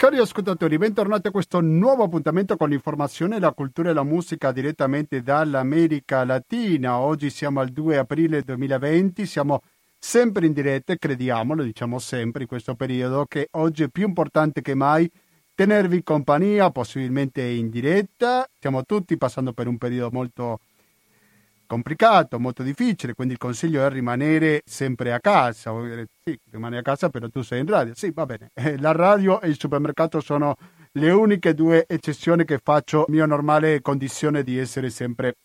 Cari 0.00 0.16
ascoltatori, 0.16 0.78
bentornati 0.78 1.28
a 1.28 1.30
questo 1.30 1.60
nuovo 1.60 2.04
appuntamento 2.04 2.56
con 2.56 2.70
l'informazione, 2.70 3.38
la 3.38 3.52
cultura 3.52 3.90
e 3.90 3.92
la 3.92 4.02
musica 4.02 4.50
direttamente 4.50 5.20
dall'America 5.20 6.24
Latina. 6.24 6.96
Oggi 6.96 7.28
siamo 7.28 7.60
al 7.60 7.68
2 7.68 7.98
aprile 7.98 8.40
2020, 8.40 9.26
siamo 9.26 9.60
sempre 9.98 10.46
in 10.46 10.54
diretta, 10.54 10.96
crediamo, 10.96 11.52
lo 11.52 11.64
diciamo 11.64 11.98
sempre 11.98 12.44
in 12.44 12.48
questo 12.48 12.74
periodo, 12.76 13.26
che 13.26 13.48
oggi 13.50 13.82
è 13.82 13.88
più 13.88 14.06
importante 14.06 14.62
che 14.62 14.74
mai 14.74 15.06
tenervi 15.54 16.02
compagnia, 16.02 16.70
possibilmente 16.70 17.42
in 17.42 17.68
diretta. 17.68 18.48
Stiamo 18.56 18.84
tutti 18.84 19.18
passando 19.18 19.52
per 19.52 19.66
un 19.66 19.76
periodo 19.76 20.08
molto 20.12 20.60
complicato, 21.70 22.40
molto 22.40 22.64
difficile, 22.64 23.14
quindi 23.14 23.34
il 23.34 23.38
consiglio 23.38 23.86
è 23.86 23.88
rimanere 23.88 24.62
sempre 24.64 25.12
a 25.12 25.20
casa. 25.20 25.72
Sì, 26.24 26.36
rimani 26.50 26.78
a 26.78 26.82
casa, 26.82 27.10
però 27.10 27.28
tu 27.28 27.42
sei 27.42 27.60
in 27.60 27.66
radio. 27.66 27.94
Sì, 27.94 28.10
va 28.10 28.26
bene. 28.26 28.50
La 28.78 28.90
radio 28.90 29.40
e 29.40 29.46
il 29.46 29.56
supermercato 29.56 30.20
sono 30.20 30.56
le 30.92 31.12
uniche 31.12 31.54
due 31.54 31.84
eccezioni 31.86 32.44
che 32.44 32.58
faccio 32.58 33.04
mia 33.06 33.24
normale 33.24 33.80
condizione 33.82 34.42
di 34.42 34.58
essere 34.58 34.90
sempre 34.90 35.36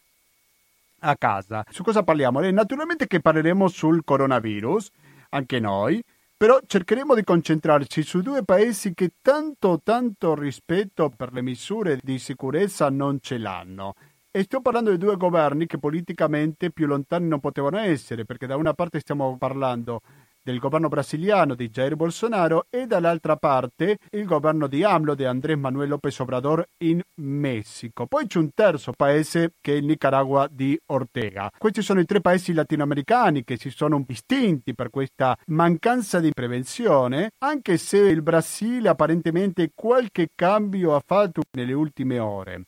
a 1.01 1.15
casa. 1.15 1.63
Su 1.69 1.83
cosa 1.83 2.01
parliamo? 2.01 2.41
Eh, 2.41 2.49
naturalmente 2.49 3.05
che 3.05 3.19
parleremo 3.19 3.67
sul 3.67 4.03
coronavirus, 4.03 4.89
anche 5.29 5.59
noi, 5.59 6.01
però 6.35 6.57
cercheremo 6.65 7.13
di 7.13 7.23
concentrarci 7.23 8.01
su 8.01 8.21
due 8.21 8.43
paesi 8.43 8.95
che 8.95 9.11
tanto 9.21 9.79
tanto 9.83 10.33
rispetto 10.33 11.13
per 11.15 11.33
le 11.33 11.43
misure 11.43 11.99
di 12.01 12.17
sicurezza 12.17 12.89
non 12.89 13.19
ce 13.21 13.37
l'hanno. 13.37 13.93
E 14.35 14.43
sto 14.43 14.59
parlando 14.59 14.91
di 14.91 14.97
due 14.97 15.15
governi 15.15 15.65
che 15.65 15.77
politicamente 15.77 16.69
più 16.69 16.87
lontani 16.87 17.25
non 17.25 17.39
potevano 17.39 17.77
essere, 17.77 18.25
perché 18.25 18.45
da 18.45 18.57
una 18.57 18.73
parte 18.73 18.99
stiamo 18.99 19.37
parlando 19.37 20.01
del 20.43 20.59
governo 20.59 20.89
brasiliano 20.89 21.55
di 21.55 21.69
Jair 21.69 21.95
Bolsonaro 21.95 22.65
e 22.69 22.85
dall'altra 22.85 23.37
parte 23.37 23.97
il 24.11 24.25
governo 24.25 24.67
di 24.67 24.83
AMLO 24.83 25.15
di 25.15 25.23
Andrés 25.23 25.55
Manuel 25.55 25.87
López 25.87 26.19
Obrador 26.19 26.67
in 26.79 27.01
Messico. 27.21 28.07
Poi 28.07 28.27
c'è 28.27 28.39
un 28.39 28.49
terzo 28.53 28.91
paese 28.91 29.53
che 29.61 29.71
è 29.71 29.77
il 29.77 29.85
Nicaragua 29.85 30.49
di 30.51 30.77
Ortega. 30.87 31.49
Questi 31.57 31.81
sono 31.81 32.01
i 32.01 32.05
tre 32.05 32.19
paesi 32.19 32.51
latinoamericani 32.51 33.45
che 33.45 33.55
si 33.55 33.69
sono 33.69 34.03
distinti 34.05 34.75
per 34.75 34.89
questa 34.89 35.37
mancanza 35.45 36.19
di 36.19 36.33
prevenzione, 36.33 37.31
anche 37.37 37.77
se 37.77 37.99
il 37.99 38.21
Brasile 38.21 38.89
apparentemente 38.89 39.71
qualche 39.73 40.27
cambio 40.35 40.93
ha 40.93 41.01
fatto 41.05 41.43
nelle 41.51 41.71
ultime 41.71 42.19
ore. 42.19 42.65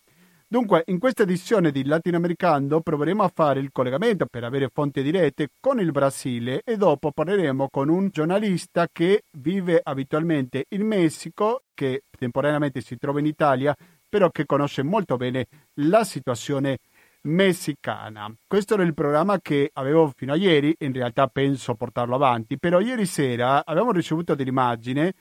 Dunque, 0.50 0.84
in 0.86 0.98
questa 0.98 1.24
edizione 1.24 1.72
di 1.72 1.84
Latinoamericano 1.84 2.80
proveremo 2.80 3.22
a 3.22 3.30
fare 3.34 3.60
il 3.60 3.70
collegamento 3.74 4.28
per 4.28 4.46
avere 4.46 4.70
fonti 4.72 5.04
dirette 5.04 5.50
con 5.60 5.82
il 5.82 5.92
Brasile 5.92 6.62
e 6.64 6.78
dopo 6.78 7.12
parleremo 7.12 7.68
con 7.70 7.90
un 7.90 8.08
giornalista 8.08 8.88
che 8.90 9.24
vive 9.34 9.82
abitualmente 9.84 10.68
in 10.70 10.88
Messico, 10.88 11.64
che 11.74 12.04
temporaneamente 12.18 12.80
si 12.80 12.98
trova 12.98 13.20
in 13.20 13.26
Italia, 13.26 13.76
però 14.08 14.30
che 14.30 14.46
conosce 14.46 14.84
molto 14.84 15.18
bene 15.18 15.48
la 15.82 16.06
situazione 16.06 16.78
messicana. 17.24 18.34
Questo 18.48 18.76
era 18.76 18.84
il 18.84 18.94
programma 18.94 19.42
che 19.42 19.70
avevo 19.74 20.14
fino 20.16 20.32
a 20.32 20.38
ieri, 20.38 20.74
in 20.80 20.94
realtà 20.94 21.28
penso 21.28 21.76
portarlo 21.76 22.16
avanti, 22.16 22.58
però 22.58 22.80
ieri 22.80 23.06
sera 23.06 23.66
abbiamo 23.66 23.92
ricevuto 23.92 24.34
delle 24.34 24.52
immagini 24.52 25.12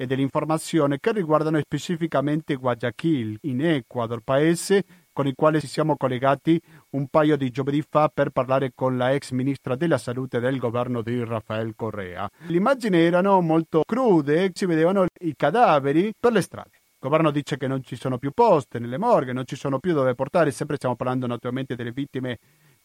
e 0.00 0.06
dell'informazione 0.06 0.98
che 0.98 1.12
riguardano 1.12 1.58
specificamente 1.58 2.54
Guayaquil, 2.54 3.36
in 3.42 3.62
Ecuador, 3.62 4.22
paese 4.24 4.82
con 5.12 5.26
il 5.26 5.34
quale 5.36 5.60
ci 5.60 5.66
siamo 5.66 5.94
collegati 5.98 6.58
un 6.92 7.08
paio 7.08 7.36
di 7.36 7.50
giovedì 7.50 7.84
fa 7.86 8.08
per 8.08 8.30
parlare 8.30 8.72
con 8.74 8.96
la 8.96 9.12
ex 9.12 9.32
ministra 9.32 9.76
della 9.76 9.98
salute 9.98 10.40
del 10.40 10.56
governo 10.56 11.02
di 11.02 11.22
Rafael 11.22 11.74
Correa. 11.76 12.26
Le 12.46 12.56
immagini 12.56 12.96
erano 12.96 13.42
molto 13.42 13.82
crude, 13.84 14.50
si 14.54 14.64
vedevano 14.64 15.04
i 15.18 15.34
cadaveri 15.36 16.14
per 16.18 16.32
le 16.32 16.40
strade. 16.40 16.70
Il 17.02 17.08
governo 17.08 17.30
dice 17.30 17.58
che 17.58 17.66
non 17.66 17.82
ci 17.82 17.96
sono 17.96 18.16
più 18.16 18.30
poste 18.30 18.78
nelle 18.78 18.96
morghe, 18.96 19.34
non 19.34 19.44
ci 19.44 19.56
sono 19.56 19.78
più 19.78 19.92
dove 19.92 20.14
portare, 20.14 20.50
sempre 20.50 20.76
stiamo 20.76 20.96
parlando 20.96 21.26
naturalmente 21.26 21.76
delle 21.76 21.92
vittime 21.92 22.38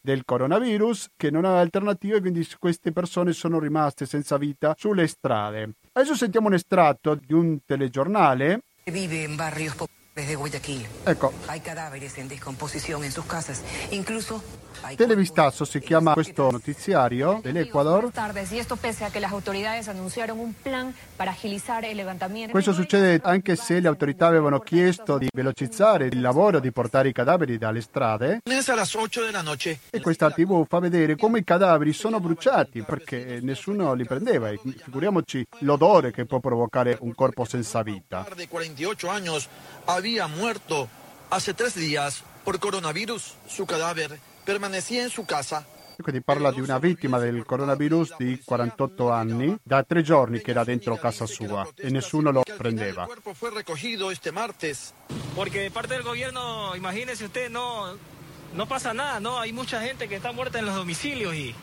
del 0.05 0.23
coronavirus 0.23 1.07
che 1.17 1.31
non 1.31 1.43
ha 1.43 1.59
alternative, 1.59 2.21
quindi 2.21 2.47
queste 2.59 2.93
persone 2.93 3.33
sono 3.33 3.59
rimaste 3.59 4.05
senza 4.05 4.37
vita 4.37 4.75
sulle 4.77 5.07
strade. 5.07 5.71
Adesso 5.91 6.15
sentiamo 6.15 6.47
un 6.47 6.53
estratto 6.53 7.15
di 7.15 7.33
un 7.33 7.57
telegiornale. 7.65 8.61
Vive 8.85 9.15
in 9.15 9.35
barrios 9.35 9.75
de 10.23 10.35
Guayaquil. 10.35 10.87
Ecco. 11.05 11.33
Hay 11.49 11.59
cadáveres 11.59 12.17
en 12.17 12.29
descomposición 12.29 13.03
en 13.03 13.11
sus 13.11 13.25
casas. 13.25 13.61
Incluso 13.91 14.41
Televistazo 14.95 15.65
si 15.65 15.79
chiama 15.79 16.13
questo 16.13 16.51
notiziario 16.51 17.39
dell'Ecuador. 17.41 18.11
Questo 22.51 22.73
succede 22.73 23.19
anche 23.23 23.55
se 23.55 23.79
le 23.79 23.87
autorità 23.87 24.27
avevano 24.27 24.59
chiesto 24.59 25.17
di 25.17 25.27
velocizzare 25.33 26.05
il 26.05 26.21
lavoro 26.21 26.59
di 26.59 26.71
portare 26.71 27.09
i 27.09 27.13
cadaveri 27.13 27.57
dalle 27.57 27.81
strade. 27.81 28.41
E 29.89 30.01
questa 30.01 30.31
TV 30.31 30.65
fa 30.67 30.79
vedere 30.79 31.15
come 31.15 31.39
i 31.39 31.43
cadaveri 31.43 31.93
sono 31.93 32.19
bruciati 32.19 32.83
perché 32.83 33.39
nessuno 33.41 33.93
li 33.93 34.05
prendeva. 34.05 34.49
E 34.49 34.59
figuriamoci 34.83 35.45
l'odore 35.59 36.11
che 36.11 36.25
può 36.25 36.39
provocare 36.39 36.97
un 37.01 37.15
corpo 37.15 37.45
senza 37.45 37.81
vita. 37.81 38.27
De 38.35 38.47
48 38.47 39.09
años 39.09 39.47
había 40.05 40.27
muerto 40.27 40.87
hace 41.31 41.55
tres 41.55 41.73
días 41.73 42.23
por 42.43 42.59
coronavirus. 42.59 43.33
Su 43.47 43.65
cadáver 43.65 44.19
permanecía 44.45 45.01
en 45.01 45.09
su 45.09 45.25
casa. 45.25 45.65
Quindi 45.99 46.21
parla 46.21 46.51
di 46.51 46.61
una 46.61 46.77
vittima 46.77 47.17
del 47.17 47.43
coronavirus 47.43 48.17
di 48.19 48.39
48 48.45 49.11
anni, 49.11 49.57
da 49.63 49.81
tre 49.81 50.03
giorni 50.03 50.41
che 50.41 50.51
era 50.51 50.63
dentro 50.63 50.95
casa 50.97 51.25
sua 51.25 51.67
e 51.75 51.89
nessuno 51.89 52.29
lo 52.29 52.43
prendeva. 52.55 53.03
El 53.03 53.07
cuerpo 53.07 53.33
fue 53.33 53.49
recogido 53.49 54.11
este 54.11 54.31
martes. 54.31 54.93
Porque 55.33 55.61
de 55.61 55.71
parte 55.71 55.95
del 55.95 56.03
gobierno, 56.03 56.75
imagínese 56.75 57.25
usted, 57.25 57.49
no, 57.49 57.97
no 58.53 58.67
pasa 58.67 58.93
nada, 58.93 59.19
¿no? 59.19 59.39
Hay 59.39 59.53
mucha 59.53 59.81
gente 59.81 60.07
que 60.07 60.17
está 60.17 60.31
muerta 60.31 60.59
en 60.59 60.65
los 60.65 60.75
domicilios 60.75 61.33
y, 61.33 61.55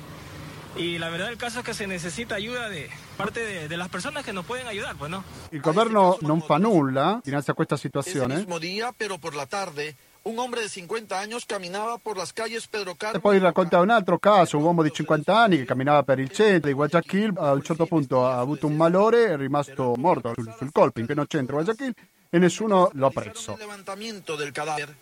y 0.76 0.98
la 0.98 1.10
verdad 1.10 1.28
el 1.28 1.36
caso 1.36 1.60
es 1.60 1.64
que 1.64 1.74
se 1.74 1.86
necesita 1.86 2.34
ayuda 2.36 2.68
de 2.68 2.88
parte 3.16 3.44
de, 3.44 3.68
de 3.68 3.76
las 3.76 3.88
personas 3.88 4.24
que 4.24 4.32
nos 4.32 4.46
pueden 4.46 4.66
ayudar, 4.66 4.96
pues, 4.96 5.10
¿no? 5.10 5.22
Il 5.50 5.60
governo 5.60 6.16
non 6.22 6.40
fa 6.40 6.58
nulla 6.58 7.20
dinanzi 7.22 7.50
a 7.50 7.54
questa 7.54 7.74
Ese 7.74 7.82
situazione 7.82 8.36
mismo 8.36 8.58
día, 8.58 8.92
pero 8.96 9.18
por 9.18 9.34
la 9.34 9.46
tarde, 9.46 9.96
un 10.24 10.38
hombre 10.38 10.62
de 10.62 10.68
50 10.68 11.18
años 11.18 11.44
caminaba 11.46 11.98
por 11.98 12.16
las 12.16 12.32
calles 12.32 12.66
Pedro 12.68 12.94
Carmo. 12.94 13.18
e 13.18 13.20
poi 13.20 13.38
racconta 13.38 13.80
un 13.80 13.90
altro 13.90 14.18
caso, 14.18 14.56
un 14.56 14.64
uomo 14.64 14.82
di 14.82 14.90
50 14.92 15.36
anni 15.36 15.56
che 15.58 15.64
camminava 15.64 16.02
per 16.04 16.18
il 16.18 16.30
centro 16.30 16.68
di 16.68 16.74
Guayaquil, 16.74 17.34
a 17.36 17.52
un 17.52 17.62
certo 17.62 17.86
punto 17.86 18.26
ha 18.26 18.38
avuto 18.38 18.66
un 18.66 18.76
malore, 18.76 19.26
è 19.26 19.36
rimasto 19.36 19.94
morto 19.96 20.32
sul, 20.34 20.54
sul 20.56 20.72
colpo 20.72 21.00
in 21.00 21.06
pieno 21.06 21.26
centro 21.26 21.56
Guayaquil 21.56 21.94
e 22.30 22.38
nessuno 22.38 22.90
lo 22.94 23.06
ha 23.06 23.10
preso. 23.10 23.52
El 23.52 23.58
levantamiento 23.58 24.36
del 24.36 24.52
cadáver. 24.52 24.94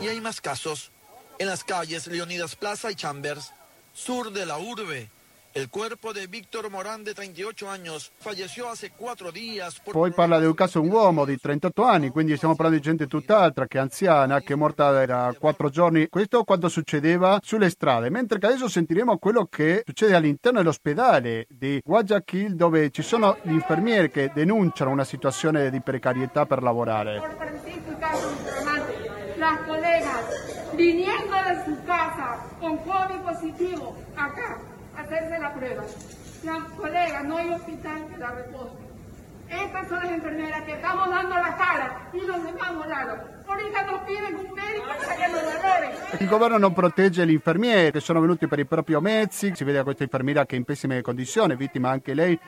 Y 0.00 0.06
hay 0.06 0.20
más 0.20 0.40
casos. 0.40 0.92
En 1.36 1.48
las 1.48 1.64
calles 1.64 2.06
Leonidas 2.06 2.54
Plaza 2.54 2.92
y 2.92 2.94
Chambers, 2.94 3.52
sur 3.92 4.32
de 4.32 4.46
la 4.46 4.56
urbe. 4.58 5.08
El 5.52 5.68
cuerpo 5.68 6.12
de 6.12 6.26
Víctor 6.28 6.70
Morán, 6.70 7.04
de 7.04 7.14
38 7.14 7.70
años, 7.70 8.12
falleció 8.18 8.68
hace 8.68 8.90
cuatro 8.90 9.30
días 9.30 9.78
por 9.80 9.94
Poi 9.94 10.12
parla 10.12 10.40
di 10.40 10.46
un 10.46 10.54
caso 10.54 10.80
un 10.80 10.90
uomo 10.90 11.24
di 11.24 11.38
38 11.38 11.84
anni, 11.84 12.10
quindi 12.10 12.36
stiamo 12.36 12.54
parlando 12.56 12.80
di 12.80 12.84
gente 12.84 13.06
tutt'altra 13.06 13.66
che 13.66 13.78
è 13.78 13.80
anziana, 13.80 14.40
che 14.40 14.52
è 14.52 14.56
morta 14.56 15.04
da 15.04 15.34
4 15.38 15.70
giorni. 15.70 16.08
Questo 16.08 16.42
quando 16.44 16.68
succedeva 16.68 17.40
sulle 17.42 17.70
strade, 17.70 18.10
mentre 18.10 18.38
che 18.38 18.46
adesso 18.46 18.68
sentiremo 18.68 19.18
quello 19.18 19.46
che 19.46 19.82
succede 19.84 20.14
all'interno 20.14 20.58
dell'ospedale 20.58 21.46
di 21.48 21.80
Guayaquil 21.84 22.54
dove 22.56 22.90
ci 22.90 23.02
sono 23.02 23.38
gli 23.42 23.52
infermieri 23.52 24.10
che 24.10 24.30
denunciano 24.34 24.90
una 24.90 25.04
situazione 25.04 25.70
di 25.70 25.80
precarietà 25.80 26.46
per 26.46 26.62
lavorare. 26.62 27.44
las 29.44 29.60
colegas 29.66 30.13
viniendo 30.76 31.36
de 31.36 31.64
su 31.64 31.84
casa 31.84 32.38
con 32.60 32.78
COVID 32.78 33.20
positivo 33.24 33.96
acá 34.16 34.58
a 34.96 35.00
hacerse 35.00 35.38
la 35.38 35.52
prueba. 35.54 35.84
Las 36.44 36.64
colegas, 36.76 37.24
no 37.24 37.36
hay 37.36 37.50
hospital 37.50 38.06
que 38.08 38.18
la 38.18 38.30
repose. 38.30 38.84
Estas 39.48 39.88
son 39.88 39.98
las 40.02 40.10
enfermeras 40.10 40.62
que 40.62 40.72
estamos 40.72 41.08
dando 41.08 41.34
la 41.34 41.56
cara 41.56 42.10
y 42.12 42.18
nos 42.18 42.38
hemos 42.38 42.88
dado. 42.88 43.18
Ahorita 43.46 43.84
nos 43.84 44.00
piden 44.02 44.36
un 44.36 44.54
médico 44.54 44.86
para 45.00 45.16
que 45.16 45.32
nos 45.32 45.62
valore. 45.62 45.94
Il 46.20 46.28
governo 46.28 46.58
non 46.58 46.72
protegge 46.72 47.26
gli 47.26 47.32
infermieri 47.32 47.90
che 47.90 48.00
sono 48.00 48.20
venuti 48.20 48.46
per 48.46 48.58
i 48.58 48.64
propri 48.64 48.98
mezzi, 49.00 49.52
si 49.54 49.64
vede 49.64 49.82
questa 49.82 50.02
infermiera 50.02 50.46
che 50.46 50.56
è 50.56 50.58
in 50.58 50.64
pessime 50.64 51.02
condizioni, 51.02 51.56
vittima 51.56 51.90
anche 51.90 52.14
lei 52.14 52.38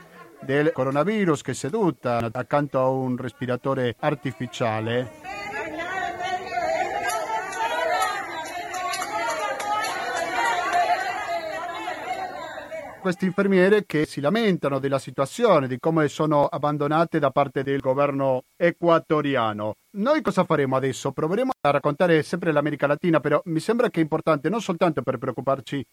del 0.41 0.73
coronavirus, 0.73 1.43
che 1.43 1.53
è 1.53 1.55
seduta 1.55 2.29
accanto 2.33 2.79
a 2.81 2.89
un 2.89 3.17
respiratore 3.17 3.97
artificiale. 4.01 5.56
Queste 13.07 13.25
infermiere 13.25 13.87
che 13.87 14.05
si 14.05 14.21
lamentano 14.21 14.81
della 14.81 14.99
situazione, 14.99 15.69
di 15.69 15.79
come 15.79 16.09
sono 16.09 16.47
abbandonate 16.47 17.21
da 17.21 17.31
parte 17.31 17.63
del 17.63 17.79
governo 17.79 18.47
equatoriano. 18.57 19.75
Noi 19.93 20.23
cosa 20.23 20.43
faremo 20.43 20.75
adesso? 20.75 21.13
Proveremo 21.13 21.53
a 21.61 21.71
raccontare 21.71 22.25
sempre 22.25 22.51
l'America 22.51 22.89
Latina, 22.89 23.21
però 23.21 23.41
mi 23.45 23.61
sembra 23.61 23.91
che 23.91 24.01
è 24.01 24.03
importante 24.03 24.49
non 24.49 24.61
soltanto 24.61 25.03
per 25.03 25.19
preoccuparci 25.19 25.87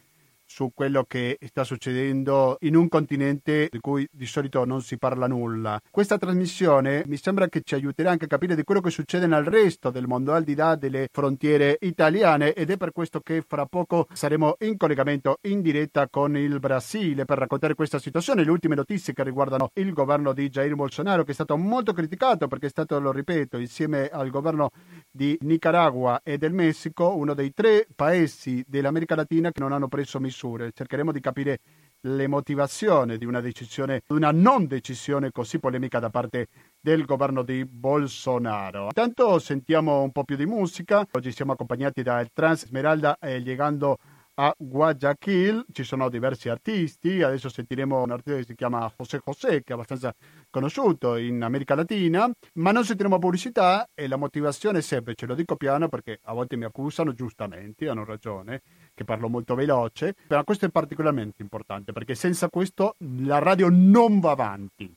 su 0.54 0.70
quello 0.72 1.04
che 1.08 1.40
sta 1.48 1.64
succedendo 1.64 2.58
in 2.60 2.76
un 2.76 2.88
continente 2.88 3.70
di 3.72 3.80
cui 3.80 4.08
di 4.12 4.28
solito 4.28 4.66
non 4.66 4.84
si 4.84 5.00
parla 5.00 5.26
nulla. 5.26 5.82
Questa 5.90 6.20
trasmissione 6.20 7.02
mi 7.08 7.18
sembra 7.18 7.48
che 7.48 7.62
ci 7.64 7.74
aiuterà 7.74 8.12
anche 8.12 8.26
a 8.26 8.28
capire 8.28 8.54
di 8.54 8.62
quello 8.62 8.80
che 8.80 8.92
succede 8.92 9.26
nel 9.26 9.46
resto 9.46 9.90
del 9.90 10.06
mondo, 10.06 10.32
al 10.32 10.44
di 10.44 10.54
là 10.54 10.76
delle 10.76 11.08
frontiere 11.12 11.78
italiane 11.82 12.54
ed 12.54 12.70
è 12.70 12.78
per 12.78 12.92
questo 12.92 13.20
che 13.22 13.42
fra 13.42 13.66
poco 13.66 14.06
saremo 14.14 14.58
in 14.60 14.78
collegamento 14.78 15.40
in 15.48 15.62
diretta 15.62 16.08
con 16.08 16.38
il 16.38 16.60
Brasile 16.60 17.26
per 17.26 17.40
raccontare 17.40 17.74
questa 17.74 17.98
situazione, 17.98 18.44
le 18.44 18.52
ultime 18.52 18.76
notizie 18.76 19.14
che 19.14 19.24
riguardano 19.24 19.72
il 19.74 19.92
governo 19.92 20.34
di 20.34 20.50
Jair 20.50 20.76
Bolsonaro 20.76 21.24
che 21.24 21.32
è 21.32 21.34
stato 21.34 21.58
molto 21.58 21.94
criticato 21.94 22.48
perché 22.48 22.68
è 22.68 22.70
stato, 22.70 23.00
lo 23.00 23.12
ripeto, 23.12 23.58
insieme 23.58 24.08
al 24.08 24.30
governo 24.30 24.70
di 25.16 25.38
Nicaragua 25.42 26.22
e 26.24 26.40
del 26.40 26.54
Messico, 26.54 27.16
uno 27.16 27.36
dei 27.36 27.54
tre 27.54 27.88
paesi 27.96 28.66
dell'America 28.68 29.14
Latina 29.14 29.52
che 29.52 29.60
non 29.60 29.72
hanno 29.72 29.88
preso 29.88 30.20
misure. 30.20 30.72
Cercheremo 30.74 31.12
di 31.12 31.20
capire 31.20 31.60
le 32.06 32.28
motivazioni 32.28 33.20
di 33.20 33.26
una 33.26 33.40
decisione, 33.40 34.02
una 34.08 34.32
non 34.32 34.66
decisione 34.66 35.32
così 35.32 35.60
polemica 35.60 36.00
da 36.00 36.10
parte 36.10 36.48
del 36.80 37.06
governo 37.06 37.44
di 37.44 37.64
Bolsonaro. 37.64 38.86
Intanto 38.86 39.38
sentiamo 39.38 40.02
un 40.02 40.12
po' 40.12 40.24
più 40.24 40.36
di 40.36 40.48
musica. 40.48 41.08
Oggi 41.12 41.32
siamo 41.32 41.52
accompagnati 41.52 42.02
dal 42.02 42.30
Trans 42.34 42.66
Smeralda 42.66 43.20
e 43.20 43.40
llegando 43.40 43.92
a 43.94 43.98
Guayaquil 44.36 45.66
ci 45.72 45.84
sono 45.84 46.10
diversi 46.10 46.50
artisti, 46.50 47.22
adesso 47.22 47.50
sentiremo 47.50 48.02
un 48.02 48.10
artista 48.10 48.40
che 48.40 48.46
si 48.48 48.56
chiama 48.56 48.92
José 48.98 49.22
José 49.24 49.64
che 49.64 49.72
è 49.72 49.74
abbastanza 49.74 50.14
conosciuto 50.50 51.18
in 51.18 51.44
America 51.44 51.76
Latina, 51.76 52.28
ma 52.54 52.72
non 52.72 52.84
sentiremo 52.84 53.20
pubblicità 53.20 53.88
e 53.94 54.08
la 54.08 54.16
motivazione 54.16 54.80
è 54.80 54.82
semplice, 54.82 55.28
lo 55.28 55.36
dico 55.36 55.56
piano 55.56 55.88
perché 55.88 56.20
a 56.24 56.34
volte 56.34 56.56
mi 56.56 56.64
accusano 56.66 57.14
giustamente, 57.14 57.88
hanno 57.88 58.06
ragione, 58.06 58.64
che 58.96 59.04
parlo 59.04 59.30
molto 59.30 59.54
veloce, 59.54 60.16
però 60.26 60.44
questo 60.44 60.66
è 60.66 60.70
particolarmente 60.70 61.44
importante 61.44 61.92
perché 61.92 62.16
senza 62.16 62.50
questo 62.50 62.96
la 63.20 63.38
radio 63.38 63.70
non 63.70 64.20
va 64.20 64.32
avanti. 64.32 64.92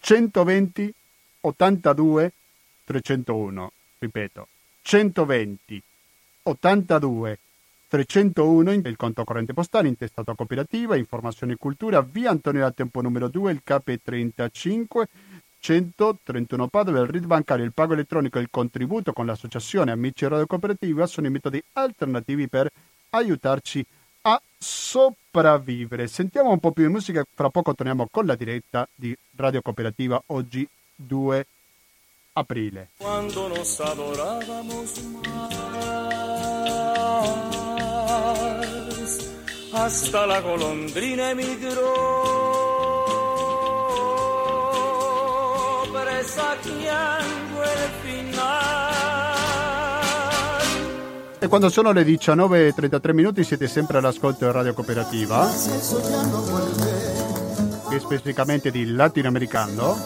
120 0.00 0.94
82 1.42 2.32
301, 2.84 3.72
ripeto, 3.98 4.48
120 4.80 5.82
82 6.44 7.28
301 7.28 7.47
il 7.90 8.96
conto 8.96 9.24
corrente 9.24 9.54
postale 9.54 9.88
intestato 9.88 10.30
a 10.30 10.34
cooperativa, 10.34 10.96
informazione 10.96 11.54
e 11.54 11.56
cultura, 11.56 12.02
via 12.02 12.30
Antonio 12.30 12.60
da 12.60 12.70
Tempo 12.70 13.00
numero 13.00 13.28
2, 13.28 13.52
il 13.52 13.60
CAP 13.64 13.98
35 14.02 15.08
131 15.60 16.68
Padova, 16.68 17.00
il 17.00 17.08
RID 17.08 17.26
bancario, 17.26 17.64
il 17.64 17.72
pago 17.72 17.94
elettronico 17.94 18.38
e 18.38 18.42
il 18.42 18.48
contributo 18.50 19.12
con 19.12 19.26
l'associazione 19.26 19.90
Amici 19.90 20.26
Radio 20.26 20.46
Cooperativa 20.46 21.06
sono 21.06 21.26
i 21.26 21.30
metodi 21.30 21.62
alternativi 21.72 22.48
per 22.48 22.70
aiutarci 23.10 23.84
a 24.22 24.40
sopravvivere. 24.56 26.06
Sentiamo 26.06 26.50
un 26.50 26.58
po' 26.58 26.72
più 26.72 26.86
di 26.86 26.92
musica, 26.92 27.24
fra 27.34 27.50
poco 27.50 27.74
torniamo 27.74 28.08
con 28.10 28.26
la 28.26 28.34
diretta 28.34 28.88
di 28.94 29.16
Radio 29.36 29.62
Cooperativa 29.62 30.22
oggi 30.26 30.68
2 30.94 31.46
aprile. 32.34 32.90
Quando 32.98 33.48
nos 33.48 33.80
adorábamos 33.80 35.02
más 35.22 36.17
hasta 39.78 40.26
la 40.26 40.40
golondrina 40.40 41.30
emigró, 41.30 41.92
presagiando 45.92 47.62
il 47.62 47.90
final. 48.02 48.46
E 51.38 51.46
quando 51.46 51.68
sono 51.68 51.92
le 51.92 52.02
19.33 52.02 53.14
minuti 53.14 53.44
siete 53.44 53.68
sempre 53.68 53.98
all'ascolto 53.98 54.44
di 54.44 54.52
Radio 54.52 54.74
Cooperativa, 54.74 55.48
e 57.90 57.98
specificamente 58.00 58.70
di 58.72 58.92
latinoamericano. 58.92 59.96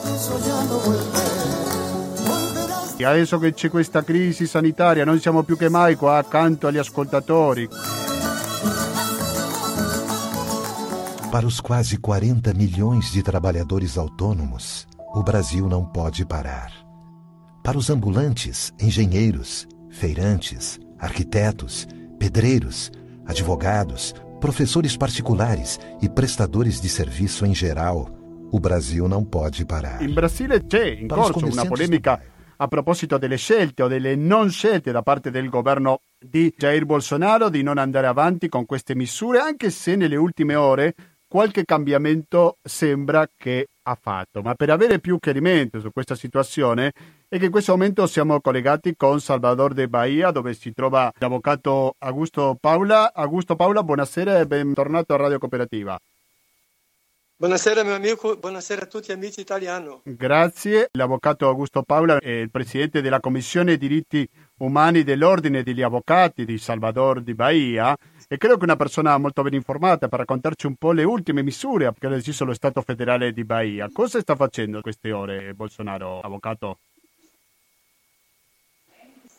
E 2.98 3.04
adesso 3.04 3.38
che 3.38 3.52
c'è 3.54 3.68
questa 3.68 4.04
crisi 4.04 4.46
sanitaria, 4.46 5.04
noi 5.04 5.18
siamo 5.18 5.42
più 5.42 5.56
che 5.56 5.68
mai 5.68 5.96
qua 5.96 6.18
accanto 6.18 6.68
agli 6.68 6.78
ascoltatori. 6.78 7.91
Para 11.32 11.46
os 11.46 11.60
quase 11.62 11.96
40 11.96 12.52
milhões 12.52 13.10
de 13.10 13.22
trabalhadores 13.22 13.96
autônomos, 13.96 14.86
o 15.14 15.22
Brasil 15.22 15.66
não 15.66 15.82
pode 15.82 16.26
parar. 16.26 16.70
Para 17.64 17.78
os 17.78 17.88
ambulantes, 17.88 18.70
engenheiros, 18.78 19.66
feirantes, 19.88 20.78
arquitetos, 20.98 21.88
pedreiros, 22.18 22.90
advogados, 23.24 24.14
professores 24.42 24.94
particulares 24.94 25.80
e 26.02 26.08
prestadores 26.10 26.82
de 26.82 26.90
serviço 26.90 27.46
em 27.46 27.54
geral, 27.54 28.10
o 28.52 28.60
Brasil 28.60 29.08
não 29.08 29.24
pode 29.24 29.64
parar. 29.64 30.02
In 30.02 30.12
Brasile 30.12 30.66
c'è 30.66 30.98
in 31.00 31.08
corso 31.08 31.46
una 31.46 31.64
polemica 31.64 32.20
a 32.56 32.68
proposito 32.68 33.16
delle 33.16 33.36
scelte 33.36 33.82
o 33.82 33.88
delle 33.88 34.16
non 34.16 34.50
scelte 34.50 34.92
da 34.92 35.00
parte 35.00 35.30
del 35.30 35.48
governo 35.48 36.02
di 36.20 36.54
Jair 36.56 36.84
Bolsonaro 36.84 37.48
di 37.48 37.62
non 37.62 37.78
andare 37.78 38.06
avanti 38.06 38.50
con 38.50 38.66
queste 38.66 38.94
misure, 38.94 39.38
anche 39.38 39.70
se 39.70 39.96
nelle 39.96 40.16
ultime 40.16 40.54
ore 40.54 40.94
qualche 41.32 41.64
cambiamento 41.64 42.58
sembra 42.62 43.26
che 43.34 43.68
ha 43.84 43.96
fatto. 43.98 44.42
Ma 44.42 44.54
per 44.54 44.68
avere 44.68 44.98
più 44.98 45.18
chiarimento 45.18 45.80
su 45.80 45.90
questa 45.90 46.14
situazione 46.14 46.92
è 47.26 47.38
che 47.38 47.46
in 47.46 47.50
questo 47.50 47.72
momento 47.72 48.06
siamo 48.06 48.38
collegati 48.42 48.94
con 48.94 49.18
Salvador 49.18 49.72
de 49.72 49.88
Bahia 49.88 50.30
dove 50.30 50.52
si 50.52 50.74
trova 50.74 51.10
l'avvocato 51.18 51.94
Augusto 52.00 52.58
Paula. 52.60 53.14
Augusto 53.14 53.56
Paula, 53.56 53.82
buonasera 53.82 54.40
e 54.40 54.46
bentornato 54.46 55.14
a 55.14 55.16
Radio 55.16 55.38
Cooperativa. 55.38 55.98
Buonasera 57.42 57.82
mio 57.82 57.96
amico, 57.96 58.36
buonasera 58.36 58.82
a 58.82 58.86
tutti 58.86 59.10
amici 59.10 59.40
italiani. 59.40 60.02
Grazie. 60.04 60.90
L'avvocato 60.92 61.48
Augusto 61.48 61.82
Paula 61.82 62.18
è 62.18 62.28
il 62.28 62.52
presidente 62.52 63.00
della 63.00 63.18
Commissione 63.18 63.76
diritti 63.76 64.24
umani 64.58 65.02
dell'Ordine 65.02 65.64
degli 65.64 65.82
Avvocati 65.82 66.44
di 66.44 66.56
Salvador 66.56 67.20
di 67.20 67.34
Bahia 67.34 67.96
e 68.28 68.36
credo 68.36 68.58
che 68.58 68.62
una 68.62 68.76
persona 68.76 69.18
molto 69.18 69.42
ben 69.42 69.54
informata 69.54 70.06
per 70.06 70.20
raccontarci 70.20 70.66
un 70.66 70.76
po' 70.76 70.92
le 70.92 71.02
ultime 71.02 71.42
misure 71.42 71.92
che 71.98 72.06
ha 72.06 72.10
deciso 72.10 72.44
lo 72.44 72.54
Stato 72.54 72.80
federale 72.80 73.32
di 73.32 73.42
Bahia. 73.42 73.90
Cosa 73.92 74.20
sta 74.20 74.36
facendo 74.36 74.76
in 74.76 74.82
queste 74.82 75.10
ore 75.10 75.52
Bolsonaro, 75.52 76.20
avvocato? 76.20 76.78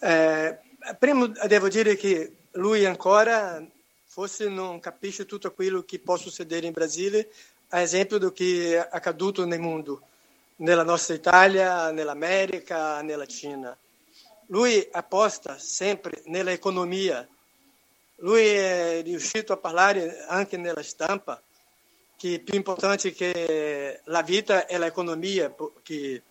Eh, 0.02 0.58
prima 1.00 1.32
devo 1.48 1.70
dire 1.70 1.96
che 1.96 2.34
lui 2.56 2.86
ancora 2.86 3.66
forse 4.14 4.48
non 4.48 4.80
capisce 4.80 5.26
tutto 5.26 5.52
quello 5.54 5.82
che 5.82 5.98
può 5.98 6.18
succedere 6.18 6.68
in 6.68 6.72
Brasile, 6.72 7.30
a 7.74 7.82
esempio 7.82 8.20
do 8.20 8.32
è 8.36 8.88
accaduto 8.92 9.46
nel 9.46 9.60
mondo, 9.60 10.02
nella 10.58 10.84
nostra 10.84 11.16
Italia, 11.16 11.90
nell'America, 11.90 13.02
nella 13.02 13.26
Cina. 13.26 13.76
Lui 14.48 14.88
apposta 14.92 15.58
sempre 15.58 16.22
nell'economia, 16.26 17.28
lui 18.18 18.46
è 18.46 19.02
riuscito 19.04 19.54
a 19.54 19.58
parlare 19.58 20.24
anche 20.28 20.56
nella 20.56 20.84
stampa 20.84 21.42
che 22.16 22.40
più 22.40 22.56
importante 22.56 23.12
che 23.12 24.02
la 24.04 24.22
vita 24.22 24.68
è 24.68 24.78
l'economia, 24.78 25.54
che 25.82 26.22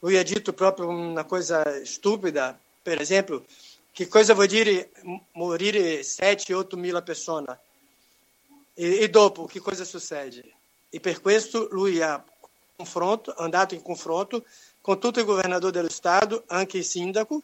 lui 0.00 0.16
ha 0.18 0.22
detto 0.22 0.52
proprio 0.52 0.88
una 0.88 1.24
cosa 1.24 1.82
stupida, 1.84 2.56
per 2.82 3.00
esempio, 3.00 3.46
che 3.90 4.06
cosa 4.06 4.34
vuol 4.34 4.46
dire 4.46 4.90
morire 5.32 6.00
7-8 6.00 6.76
mila 6.76 7.00
persone? 7.00 7.58
E, 8.74 9.00
e, 9.00 9.08
dopo, 9.08 9.46
che 9.46 9.60
cosa 9.60 9.84
succede? 9.84 10.56
E 10.90 11.00
per 11.00 11.20
questo 11.20 11.68
lui 11.70 12.00
ha 12.00 12.22
andato 13.36 13.74
in 13.74 13.82
confronto 13.82 14.44
con 14.80 14.98
tutti 14.98 15.20
i 15.20 15.24
governatori 15.24 15.72
dello 15.72 15.90
Stato, 15.90 16.44
anche 16.46 16.78
il 16.78 16.84
sindaco, 16.84 17.42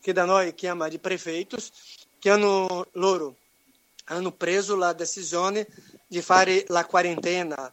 che 0.00 0.12
da 0.12 0.24
noi 0.24 0.54
chiama 0.54 0.88
di 0.88 0.98
prefeitos, 0.98 1.70
che 2.18 2.30
hanno 2.30 2.86
loro 2.92 3.36
hanno 4.10 4.32
preso 4.32 4.76
la 4.76 4.92
decisione 4.92 5.66
di 6.06 6.20
fare 6.20 6.64
la 6.68 6.84
quarantena, 6.84 7.72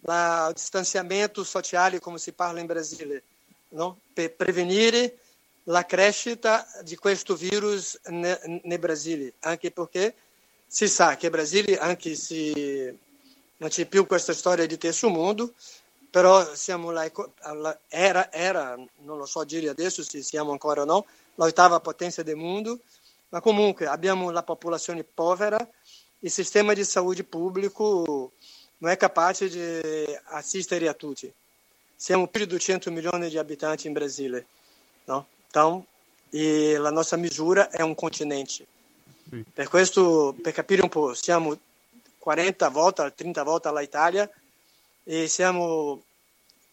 il 0.00 0.50
distanziamento 0.52 1.42
sociale, 1.44 1.98
come 1.98 2.18
si 2.18 2.32
parla 2.32 2.60
in 2.60 2.66
Brasile, 2.66 3.22
no? 3.70 3.98
per 4.12 4.34
prevenire 4.34 5.18
la 5.64 5.84
crescita 5.84 6.66
di 6.82 6.96
questo 6.96 7.34
virus 7.34 7.98
nel 8.06 8.78
Brasile, 8.78 9.34
anche 9.40 9.70
perché 9.70 10.14
si 10.66 10.88
sa 10.88 11.16
che 11.16 11.26
il 11.26 11.32
Brasile, 11.32 11.78
anche 11.78 12.14
se 12.14 12.96
non 13.58 13.68
c'è 13.68 13.86
più 13.86 14.06
questa 14.06 14.32
storia 14.32 14.66
di 14.66 14.78
terzo 14.78 15.08
mondo, 15.08 15.54
però 16.10 16.54
siamo 16.54 16.90
la, 16.90 17.10
era, 17.88 18.32
era, 18.32 18.76
non 19.02 19.18
lo 19.18 19.26
so 19.26 19.44
dire 19.44 19.68
adesso 19.68 20.02
se 20.02 20.22
siamo 20.22 20.52
ancora 20.52 20.82
o 20.82 20.84
no, 20.84 21.06
l'ottava 21.34 21.80
potenza 21.80 22.22
del 22.22 22.36
mondo, 22.36 22.80
ma 23.28 23.40
comunque 23.40 23.86
abbiamo 23.86 24.30
la 24.30 24.42
popolazione 24.42 25.04
povera, 25.04 25.58
il 26.20 26.30
sistema 26.30 26.72
di 26.72 26.84
saúde 26.84 27.24
pubblico 27.24 28.32
non 28.78 28.90
è 28.90 28.96
capace 28.96 29.48
di 29.48 30.18
assistere 30.30 30.88
a 30.88 30.94
tutti. 30.94 31.30
Siamo 31.94 32.28
più 32.28 32.44
di 32.44 32.50
200 32.50 32.90
milioni 32.90 33.28
di 33.28 33.38
abitanti 33.38 33.86
in 33.88 33.92
Brasile, 33.92 34.46
no? 35.04 35.26
Então, 35.46 35.84
e 36.30 36.76
la 36.76 36.90
nostra 36.90 37.16
misura 37.16 37.70
è 37.70 37.82
un 37.82 37.94
continente. 37.94 38.66
Sì. 39.28 39.44
Per 39.52 39.68
questo, 39.68 40.34
per 40.40 40.52
capire 40.52 40.82
un 40.82 40.88
po', 40.88 41.14
siamo 41.14 41.56
40 42.18 42.68
volte, 42.68 43.12
30 43.14 43.42
volte 43.42 43.68
all'Italia 43.68 44.28
e 45.04 45.26
siamo 45.28 46.02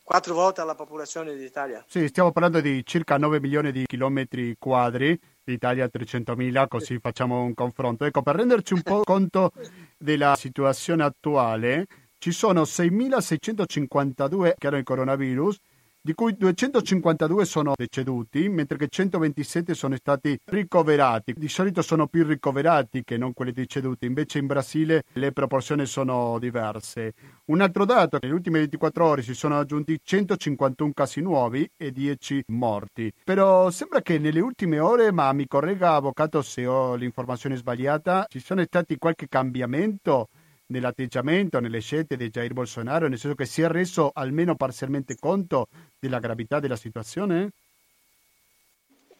quattro 0.03 0.33
volte 0.33 0.61
alla 0.61 0.75
popolazione 0.75 1.35
d'Italia. 1.35 1.83
Sì, 1.87 2.07
stiamo 2.07 2.31
parlando 2.31 2.61
di 2.61 2.85
circa 2.85 3.17
9 3.17 3.39
milioni 3.39 3.71
di 3.71 3.85
chilometri 3.85 4.55
quadri, 4.59 5.19
l'Italia 5.45 5.89
300.000, 5.91 6.67
così 6.67 6.99
facciamo 6.99 7.41
un 7.41 7.53
confronto. 7.53 8.05
Ecco, 8.05 8.21
per 8.21 8.35
renderci 8.35 8.73
un 8.73 8.81
po' 8.81 9.01
conto 9.03 9.51
della 9.97 10.35
situazione 10.35 11.03
attuale, 11.03 11.87
ci 12.19 12.31
sono 12.31 12.61
6.652 12.63 14.53
che 14.57 14.67
hanno 14.67 14.77
il 14.77 14.83
coronavirus, 14.83 15.59
di 16.05 16.13
cui 16.13 16.35
252 16.37 17.45
sono 17.45 17.73
deceduti, 17.75 18.47
mentre 18.47 18.77
che 18.77 18.89
127 18.89 19.73
sono 19.73 19.95
stati 19.95 20.37
ricoverati. 20.45 21.33
Di 21.35 21.49
solito 21.49 21.81
sono 21.81 22.05
più 22.05 22.23
ricoverati 22.23 23.03
che 23.03 23.17
non 23.17 23.33
quelli 23.33 23.51
deceduti, 23.51 24.05
invece 24.05 24.37
in 24.37 24.45
Brasile 24.45 25.05
le 25.13 25.31
proporzioni 25.31 25.87
sono 25.87 26.37
diverse. 26.37 27.15
Un 27.45 27.61
altro 27.61 27.85
dato, 27.85 28.19
nelle 28.21 28.35
ultime 28.35 28.59
24 28.59 29.03
ore 29.03 29.21
si 29.23 29.33
sono 29.33 29.57
aggiunti 29.57 29.99
151 30.03 30.91
casi 30.93 31.21
nuovi 31.21 31.67
e 31.75 31.91
10 31.91 32.43
morti. 32.49 33.11
Però 33.23 33.71
sembra 33.71 34.03
che 34.03 34.19
nelle 34.19 34.41
ultime 34.41 34.77
ore, 34.77 35.11
ma 35.11 35.33
mi 35.33 35.47
corregga 35.47 35.95
avvocato 35.95 36.43
se 36.43 36.67
ho 36.67 36.93
l'informazione 36.93 37.55
sbagliata, 37.55 38.27
ci 38.29 38.39
sono 38.39 38.63
stati 38.63 38.97
qualche 38.97 39.27
cambiamento 39.27 40.27
nell'atteggiamento, 40.67 41.59
nelle 41.59 41.79
scelte 41.79 42.17
di 42.17 42.29
Jair 42.29 42.53
Bolsonaro, 42.53 43.07
nel 43.07 43.19
senso 43.19 43.35
che 43.35 43.45
si 43.45 43.61
è 43.61 43.67
reso 43.67 44.11
almeno 44.13 44.55
parzialmente 44.55 45.15
conto 45.15 45.67
della 45.99 46.19
gravità 46.19 46.59
della 46.59 46.75
situazione? 46.75 47.51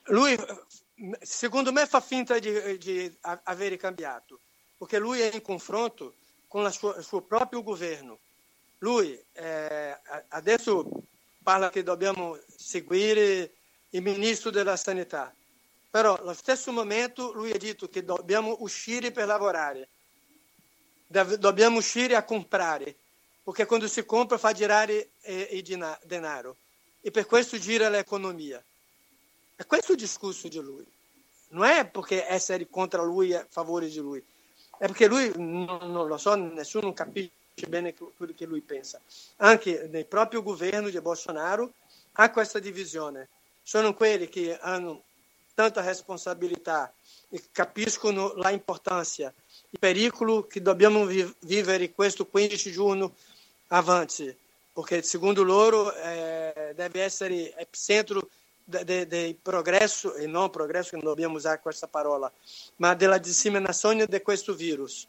Lui, 0.05 0.35
secondo 1.21 1.71
me, 1.71 1.85
fa 1.85 1.99
finta 1.99 2.37
di, 2.39 2.77
di 2.77 3.17
avere 3.21 3.77
cambiato, 3.77 4.39
perché 4.77 4.99
lui 4.99 5.19
è 5.19 5.33
in 5.33 5.41
confronto 5.41 6.15
con 6.47 6.71
sua, 6.71 6.95
il 6.97 7.03
suo 7.03 7.21
proprio 7.21 7.63
governo. 7.63 8.19
Lui 8.79 9.19
eh, 9.33 9.97
adesso 10.29 10.87
parla 11.41 11.69
che 11.69 11.83
dobbiamo 11.83 12.37
seguire 12.55 13.51
il 13.89 14.01
ministro 14.01 14.51
della 14.51 14.75
sanità, 14.75 15.33
però 15.89 16.15
allo 16.17 16.33
stesso 16.33 16.71
momento 16.71 17.31
lui 17.33 17.51
ha 17.51 17.57
detto 17.57 17.87
che 17.87 18.03
dobbiamo 18.03 18.57
uscire 18.59 19.11
per 19.11 19.25
lavorare 19.27 19.89
dobbiamo 21.07 21.77
uscire 21.77 22.15
a 22.15 22.24
comprare, 22.24 22.95
perché 23.43 23.65
quando 23.65 23.88
si 23.88 24.05
compra 24.05 24.38
fa 24.38 24.51
girare 24.51 25.09
eh, 25.21 25.50
il 25.51 25.97
denaro 26.03 26.57
e 27.01 27.12
per 27.12 27.25
questo 27.25 27.57
gira 27.57 27.89
l'economia. 27.89 28.63
È 29.55 29.65
questo 29.65 29.93
il 29.93 30.00
discorso 30.00 30.47
di 30.47 30.59
lui. 30.59 30.85
Non 31.50 31.65
è 31.65 31.88
perché 31.88 32.27
essere 32.27 32.67
contro 32.69 33.05
lui 33.05 33.31
è 33.31 33.35
a 33.38 33.47
favore 33.47 33.88
di 33.88 34.00
lui, 34.00 34.24
è 34.77 34.88
perché 34.88 35.07
lui, 35.07 35.31
non, 35.35 35.65
non 35.65 36.07
lo 36.07 36.17
so, 36.17 36.35
nessuno 36.35 36.91
capisce 36.93 37.31
bene 37.67 37.93
quello 37.93 38.33
che 38.35 38.45
lui 38.45 38.62
pensa. 38.62 39.00
Anche 39.38 39.88
nel 39.89 40.05
proprio 40.05 40.41
governo 40.41 40.89
di 40.89 41.00
Bolsonaro 41.00 41.74
ha 42.13 42.31
questa 42.31 42.59
divisione. 42.59 43.29
Sono 43.62 43.93
quelli 43.93 44.27
che 44.27 44.57
hanno 44.59 45.03
tanta 45.53 45.81
responsabilità 45.81 46.93
e 47.29 47.41
capiscono 47.51 48.33
la 48.33 48.50
importanza 48.51 49.33
il 49.75 49.79
pericolo 49.79 50.48
che 50.48 50.62
dobbiamo 50.62 51.05
vivere 51.05 51.91
questo 51.91 52.25
15 52.25 52.72
giugno 52.72 53.13
avanti, 53.67 54.34
perché 54.72 55.01
secondo 55.01 55.44
loro 55.44 55.94
eh, 55.94 56.72
deve 56.74 57.03
essere 57.03 57.53
epicentro 57.58 58.29
del 58.63 59.36
progresso, 59.36 60.15
e 60.15 60.27
non 60.27 60.50
progresso, 60.50 60.96
non 60.96 61.03
dobbiamo 61.03 61.36
usare 61.36 61.60
questa 61.60 61.88
parola, 61.88 62.32
ma 62.77 62.96
della 62.96 63.17
disseminazione 63.17 64.05
di 64.05 64.22
questo 64.22 64.53
virus. 64.53 65.05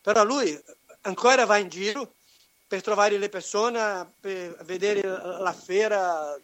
Però 0.00 0.24
lui 0.24 0.58
ancora 1.02 1.44
va 1.44 1.58
in 1.58 1.68
giro 1.68 2.12
per 2.68 2.80
trovare 2.80 3.18
le 3.18 3.28
persone, 3.28 4.08
per 4.20 4.56
vedere 4.64 5.02
la 5.02 5.52
fiera, 5.52 6.38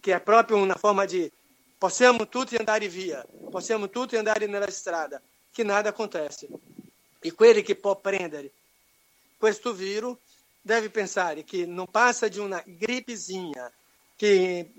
che 0.00 0.14
è 0.14 0.20
proprio 0.20 0.58
una 0.58 0.76
forma 0.76 1.06
di 1.06 1.30
possiamo 1.78 2.28
tutti 2.28 2.56
andare 2.56 2.88
via, 2.88 3.24
possiamo 3.50 3.88
tutti 3.88 4.16
andare 4.16 4.46
nella 4.46 4.70
strada, 4.70 5.20
che 5.56 5.62
nada 5.62 5.88
acontece. 5.88 6.48
E 7.18 7.32
quelli 7.32 7.62
che 7.62 7.76
può 7.76 7.96
prendere 7.96 8.50
questo 9.38 9.72
vírus 9.72 10.18
deve 10.60 10.90
pensare 10.90 11.44
che 11.44 11.64
non 11.64 11.86
passa 11.90 12.28
di 12.28 12.38
una 12.38 12.62
gripezinha, 12.62 13.72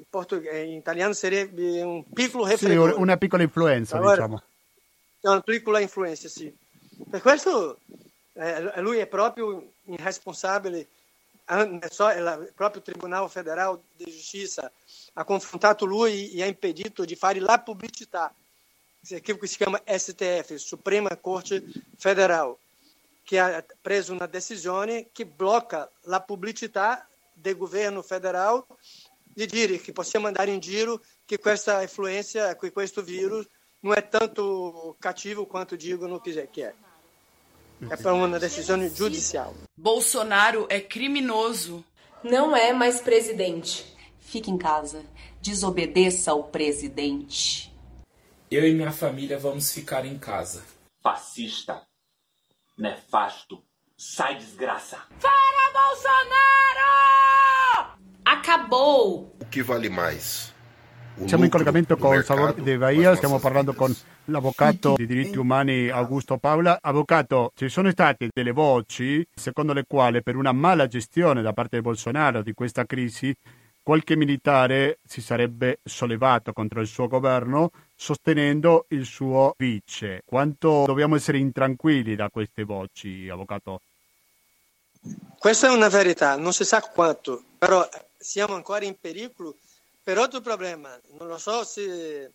portug- 0.07 0.53
in 0.53 0.73
italiano 0.73 1.13
sarebbe 1.13 1.81
un 1.81 2.03
piccolo 2.13 2.45
raffreddore. 2.45 2.93
Sì, 2.93 2.99
una 2.99 3.17
piccola 3.17 3.41
influenza, 3.41 3.97
allora, 3.97 4.13
diciamo. 4.13 4.43
Una 5.21 5.41
piccola 5.41 5.79
influenza, 5.79 6.29
sì. 6.29 6.55
Per 7.09 7.21
questo 7.21 7.79
eh, 8.33 8.79
lui 8.79 8.99
è 8.99 9.07
proprio 9.07 9.71
irresponsabile 9.85 10.87
so, 11.89 12.09
il 12.09 12.51
proprio 12.53 12.83
Tribunale 12.83 13.29
Federal 13.29 13.81
di 13.95 14.05
Giustizia 14.05 14.71
ha 15.13 15.23
confrontato 15.23 15.85
lui 15.85 16.33
e 16.33 16.43
ha 16.43 16.45
impedito 16.45 17.03
di 17.03 17.15
fare 17.15 17.39
la 17.39 17.59
pubblicità 17.59 18.31
aquilo 19.15 19.39
que 19.39 19.47
se 19.47 19.57
chama 19.57 19.81
STF, 19.87 20.59
Suprema 20.59 21.15
Corte 21.15 21.63
Federal, 21.97 22.59
que 23.25 23.37
ha 23.37 23.63
preso 23.81 24.13
uma 24.13 24.27
decisão 24.27 24.81
que 25.13 25.23
bloca 25.23 25.89
a 26.05 26.19
publicidade 26.19 27.03
do 27.35 27.55
governo 27.55 28.01
federal 28.01 28.65
de 29.35 29.45
dire 29.45 29.77
que 29.77 29.93
possiamo 29.93 30.27
andare 30.27 30.51
in 30.51 30.59
giro 30.59 30.99
que 31.27 31.37
com 31.37 31.49
essa 31.49 31.83
influência, 31.83 32.55
com 32.55 32.81
este 32.81 33.01
vírus, 33.03 33.45
não 33.83 33.93
é 33.93 34.01
tanto 34.01 34.95
cativo 34.99 35.45
quanto 35.45 35.77
digono 35.77 36.19
que 36.19 36.31
é. 36.63 36.73
É 37.79 38.11
uma 38.11 38.39
decisão 38.39 38.81
judicial. 38.89 39.53
Bolsonaro 39.77 40.65
é 40.69 40.79
criminoso. 40.79 41.85
Não 42.23 42.55
é 42.55 42.73
mais 42.73 42.99
presidente. 42.99 43.95
Fique 44.19 44.49
em 44.49 44.57
casa. 44.57 45.05
Desobedeça 45.39 46.31
ao 46.31 46.45
presidente. 46.45 47.71
Eu 48.49 48.65
e 48.65 48.73
minha 48.73 48.93
família 48.93 49.37
vamos 49.37 49.73
ficar 49.73 50.05
em 50.05 50.17
casa. 50.17 50.63
Fascista. 51.03 51.81
Nefasto. 52.77 53.61
Sai 53.97 54.37
desgraça. 54.37 54.99
Fora 55.19 55.73
Bolsonaro! 55.73 56.87
Acabou! 58.23 59.35
O 59.41 59.45
que 59.51 59.61
vale 59.61 59.89
mais? 59.89 60.53
Siamo 61.25 61.43
in 61.43 61.49
collegamento 61.49 61.97
con 61.97 62.23
Salvador 62.23 62.63
de 62.63 62.77
Bahia, 62.77 63.15
stiamo 63.15 63.37
parlando 63.41 63.73
con 63.73 63.93
l'avvocato 64.25 64.93
di 64.95 65.05
diritti 65.05 65.37
umani 65.37 65.89
Augusto 65.89 66.37
Paula. 66.37 66.79
Avvocato, 66.81 67.51
ci 67.53 67.67
sono 67.67 67.91
state 67.91 68.29
delle 68.33 68.53
voci 68.53 69.27
secondo 69.35 69.73
le 69.73 69.83
quali 69.85 70.23
per 70.23 70.37
una 70.37 70.53
mala 70.53 70.87
gestione 70.87 71.41
da 71.41 71.51
parte 71.51 71.75
di 71.75 71.81
Bolsonaro 71.81 72.43
di 72.43 72.53
questa 72.53 72.85
crisi 72.85 73.35
qualche 73.87 74.17
militare 74.17 74.99
si 75.05 75.21
sarebbe 75.21 75.79
sollevato 75.81 76.51
contro 76.51 76.81
il 76.81 76.87
suo 76.87 77.07
governo 77.07 77.71
sostenendo 77.97 78.85
il 78.89 79.05
suo 79.05 79.55
vice. 79.57 80.21
Quanto 80.23 80.83
dobbiamo 80.85 81.15
essere 81.15 81.39
intranquilli 81.39 82.15
da 82.15 82.29
queste 82.29 82.63
voci, 82.63 83.27
avvocato? 83.27 83.81
Questa 85.39 85.67
è 85.67 85.71
una 85.71 85.89
verità, 85.89 86.37
non 86.37 86.53
si 86.53 86.63
sa 86.63 86.81
quanto, 86.81 87.43
però 87.57 87.87
siamo 88.17 88.53
ancora 88.53 88.85
in 88.85 88.95
pericolo 88.99 89.55
per 90.03 90.17
altro 90.19 90.41
problema. 90.41 90.97
Non 91.17 91.27
lo 91.27 91.37
so 91.37 91.63
se 91.63 92.23
eh, 92.23 92.31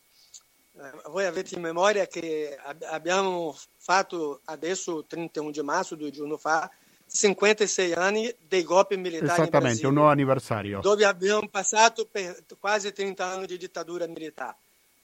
voi 1.11 1.26
avete 1.26 1.54
in 1.54 1.61
memoria 1.61 2.07
che 2.07 2.59
abbiamo 2.90 3.57
fatto 3.78 4.40
adesso, 4.47 5.04
31 5.07 5.50
di 5.50 5.62
marzo, 5.62 5.95
due 5.95 6.11
giorni 6.11 6.37
fa, 6.38 6.69
56 7.07 7.92
anni 7.92 8.35
dei 8.49 8.62
golpe 8.62 8.97
militari 8.97 9.42
Esattamente, 9.42 9.87
un 9.87 9.95
nuovo 9.95 10.11
anniversario. 10.11 10.81
Dove 10.81 11.04
abbiamo 11.04 11.47
passato 11.49 12.07
per 12.11 12.42
quasi 12.59 12.92
30 12.92 13.25
anni 13.25 13.47
di 13.47 13.59
dittatura 13.59 14.07
militare. 14.07 14.57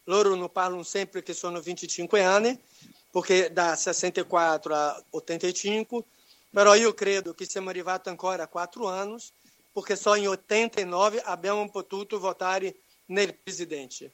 Loro 0.09 0.33
non 0.33 0.51
parlano 0.51 0.81
sempre 0.81 1.21
che 1.21 1.33
sono 1.33 1.61
25 1.61 2.23
anni, 2.23 2.59
perché 3.11 3.53
da 3.53 3.75
64 3.75 4.75
a 4.75 5.03
85, 5.11 6.03
però 6.49 6.73
io 6.73 6.95
credo 6.95 7.35
che 7.35 7.45
siamo 7.45 7.69
arrivati 7.69 8.09
ancora 8.09 8.43
a 8.43 8.47
4 8.47 8.87
anni, 8.89 9.17
perché 9.71 9.95
só 9.95 10.15
in 10.15 10.27
89 10.27 11.21
abbiamo 11.21 11.69
potuto 11.69 12.17
votare 12.17 12.77
nel 13.05 13.35
presidente. 13.35 14.11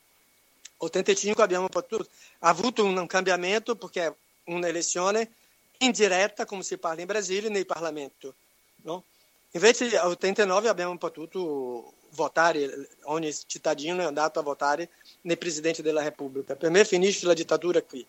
85 0.77 1.41
abbiamo 1.41 1.69
potuto, 1.69 2.07
avuto 2.39 2.83
un 2.83 3.07
cambiamento, 3.07 3.77
perché 3.77 4.05
è 4.05 4.13
un'elezione 4.45 5.31
indiretta, 5.77 6.45
come 6.45 6.63
si 6.63 6.77
parla 6.77 6.99
in 6.99 7.07
Brasile, 7.07 7.47
nel 7.47 7.65
Parlamento. 7.65 8.35
No? 8.83 9.05
Invece 9.51 9.85
nel 9.85 10.01
89 10.03 10.67
abbiamo 10.67 10.97
potuto 10.97 11.93
votare, 12.15 12.89
ogni 13.03 13.31
cittadino 13.45 14.01
è 14.01 14.05
andato 14.05 14.39
a 14.39 14.43
votare 14.43 14.89
nel 15.21 15.37
Presidente 15.37 15.83
della 15.83 16.01
Repubblica. 16.01 16.55
Per 16.55 16.71
me 16.71 16.83
finisce 16.85 17.27
la 17.27 17.33
dittatura 17.33 17.81
qui. 17.81 18.05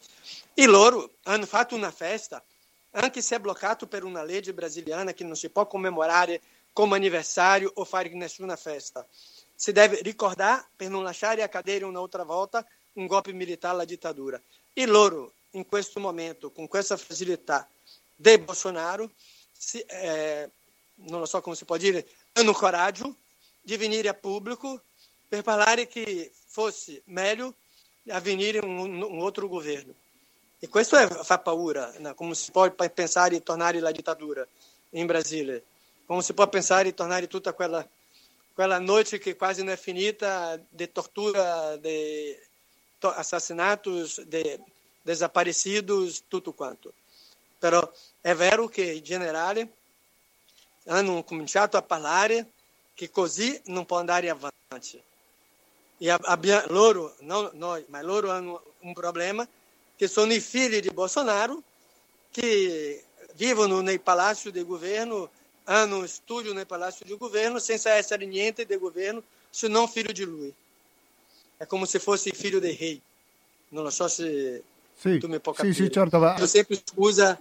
E 0.54 0.66
loro 0.66 1.10
hanno 1.24 1.44
fatto 1.44 1.74
una 1.74 1.90
festa, 1.90 2.42
anche 2.92 3.20
se 3.20 3.36
è 3.36 3.38
bloccato 3.40 3.86
per 3.86 4.04
una 4.04 4.22
legge 4.22 4.54
brasiliana 4.54 5.12
che 5.12 5.24
non 5.24 5.36
si 5.36 5.50
può 5.50 5.66
commemorare 5.66 6.40
come 6.72 6.96
anniversario 6.96 7.70
o 7.74 7.84
fare 7.84 8.08
nessuna 8.10 8.56
festa. 8.56 9.06
Si 9.54 9.72
deve 9.72 10.00
ricordare 10.02 10.66
per 10.76 10.88
non 10.88 11.02
lasciare 11.02 11.42
accadere 11.42 11.84
un'altra 11.84 12.22
volta 12.22 12.66
un 12.94 13.06
golpe 13.06 13.32
militare 13.32 13.74
alla 13.74 13.84
dittatura. 13.84 14.40
E 14.72 14.86
loro 14.86 15.32
in 15.50 15.66
questo 15.66 16.00
momento, 16.00 16.50
con 16.50 16.68
questa 16.68 16.96
facilità, 16.96 17.68
di 18.14 18.38
Bolsonaro, 18.38 19.10
si, 19.52 19.80
eh, 19.80 20.50
non 20.96 21.20
lo 21.20 21.26
so 21.26 21.40
come 21.40 21.56
si 21.56 21.64
può 21.64 21.76
dire, 21.76 22.06
hanno 22.32 22.52
coraggio 22.52 23.16
di 23.66 23.76
venire 23.76 24.06
a 24.08 24.14
pubblico 24.14 24.80
per 25.26 25.42
parlare 25.42 25.88
che 25.88 26.30
fosse 26.46 27.02
meglio 27.06 27.54
avvenire 28.10 28.60
un, 28.60 29.02
un 29.02 29.24
altro 29.24 29.48
governo. 29.48 29.92
E 30.60 30.68
questo 30.68 30.96
è, 30.96 31.08
fa 31.08 31.40
paura, 31.40 31.92
né? 31.98 32.14
come 32.14 32.36
si 32.36 32.52
può 32.52 32.70
pensare 32.70 33.30
di 33.30 33.42
tornare 33.42 33.78
alla 33.78 33.90
dittatura 33.90 34.46
in 34.90 35.06
Brasile, 35.06 35.64
come 36.06 36.22
si 36.22 36.32
può 36.32 36.48
pensare 36.48 36.84
di 36.84 36.94
tornare 36.94 37.26
tutta 37.26 37.54
quella, 37.54 37.84
quella 38.54 38.78
noite 38.78 39.18
che 39.18 39.34
quasi 39.34 39.64
non 39.64 39.72
è 39.72 39.76
finita 39.76 40.56
di 40.68 40.92
tortura, 40.92 41.76
di 41.76 42.38
assassinatos, 43.00 44.20
di 44.20 44.60
desaparecidos, 45.02 46.22
tutto 46.28 46.52
quanto. 46.52 46.92
Però 47.58 47.92
è 48.20 48.32
vero 48.32 48.68
che 48.68 48.84
i 48.84 49.02
generali 49.02 49.68
hanno 50.84 51.24
cominciato 51.24 51.76
a 51.76 51.82
parlare 51.82 52.52
che 52.96 53.10
così 53.10 53.60
non 53.66 53.84
può 53.84 53.98
andare 53.98 54.30
avanti. 54.30 55.00
E 55.98 56.10
abbiamo, 56.10 56.66
loro, 56.68 57.14
non 57.20 57.50
noi, 57.52 57.84
ma 57.88 58.00
loro 58.00 58.30
hanno 58.30 58.62
un 58.80 58.94
problema 58.94 59.46
che 59.94 60.08
sono 60.08 60.32
i 60.32 60.40
figli 60.40 60.80
di 60.80 60.90
Bolsonaro 60.90 61.62
che 62.30 63.04
vivono 63.34 63.80
nei 63.80 63.98
palazzi 63.98 64.50
del 64.50 64.64
governo, 64.64 65.28
hanno 65.64 66.06
studio 66.06 66.54
nei 66.54 66.64
palazzi 66.64 67.04
del 67.04 67.18
governo 67.18 67.58
senza 67.58 67.92
essere 67.92 68.24
niente 68.24 68.66
del 68.66 68.78
governo 68.78 69.22
se 69.50 69.68
non 69.68 69.88
figlio 69.88 70.12
di 70.12 70.24
lui. 70.24 70.52
È 71.58 71.66
come 71.66 71.84
se 71.84 71.98
fosse 71.98 72.30
figlio 72.30 72.58
dei 72.58 72.76
rei. 72.76 73.00
Lo 73.70 73.90
so 73.90 74.08
se 74.08 74.62
sì, 74.94 75.18
tu 75.18 75.28
mi 75.28 75.38
puoi 75.38 75.54
capire. 75.54 75.74
Sì, 75.74 75.84
sì, 75.84 75.90
certo. 75.90 76.18
Va... 76.18 76.36
Io 76.38 76.46
sempre 76.46 76.80
scusa 76.82 77.38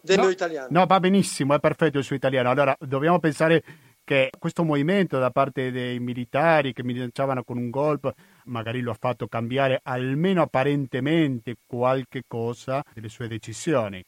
del 0.00 0.16
no, 0.16 0.22
mio 0.22 0.32
italiano. 0.32 0.68
No, 0.70 0.86
va 0.86 1.00
benissimo, 1.00 1.54
è 1.54 1.60
perfetto 1.60 1.98
il 1.98 2.04
suo 2.04 2.14
italiano. 2.14 2.50
Allora, 2.50 2.76
dobbiamo 2.80 3.18
pensare 3.18 3.64
che 4.04 4.30
questo 4.38 4.64
movimento 4.64 5.18
da 5.18 5.30
parte 5.30 5.70
dei 5.70 5.98
militari 6.00 6.72
che 6.72 6.82
minacciavano 6.82 7.44
con 7.44 7.56
un 7.56 7.70
golpe 7.70 8.14
magari 8.44 8.80
lo 8.80 8.90
ha 8.90 8.96
fatto 8.98 9.28
cambiare 9.28 9.80
almeno 9.84 10.42
apparentemente 10.42 11.56
qualche 11.66 12.24
cosa 12.26 12.82
delle 12.92 13.08
sue 13.08 13.28
decisioni. 13.28 14.04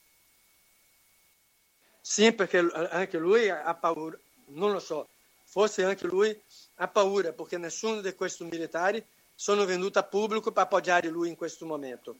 Sì, 2.01 2.33
perché 2.33 2.59
anche 2.91 3.17
lui 3.17 3.49
ha 3.49 3.73
paura, 3.73 4.17
non 4.47 4.71
lo 4.71 4.79
so, 4.79 5.07
forse 5.43 5.83
anche 5.83 6.05
lui 6.05 6.39
ha 6.75 6.87
paura 6.87 7.31
perché 7.31 7.57
nessuno 7.57 8.01
di 8.01 8.13
questi 8.13 8.43
militari 8.43 9.03
sono 9.33 9.65
venuti 9.65 9.97
a 9.97 10.03
pubblico 10.03 10.51
per 10.51 10.63
appoggiare 10.63 11.09
lui 11.09 11.29
in 11.29 11.35
questo 11.35 11.65
momento. 11.65 12.15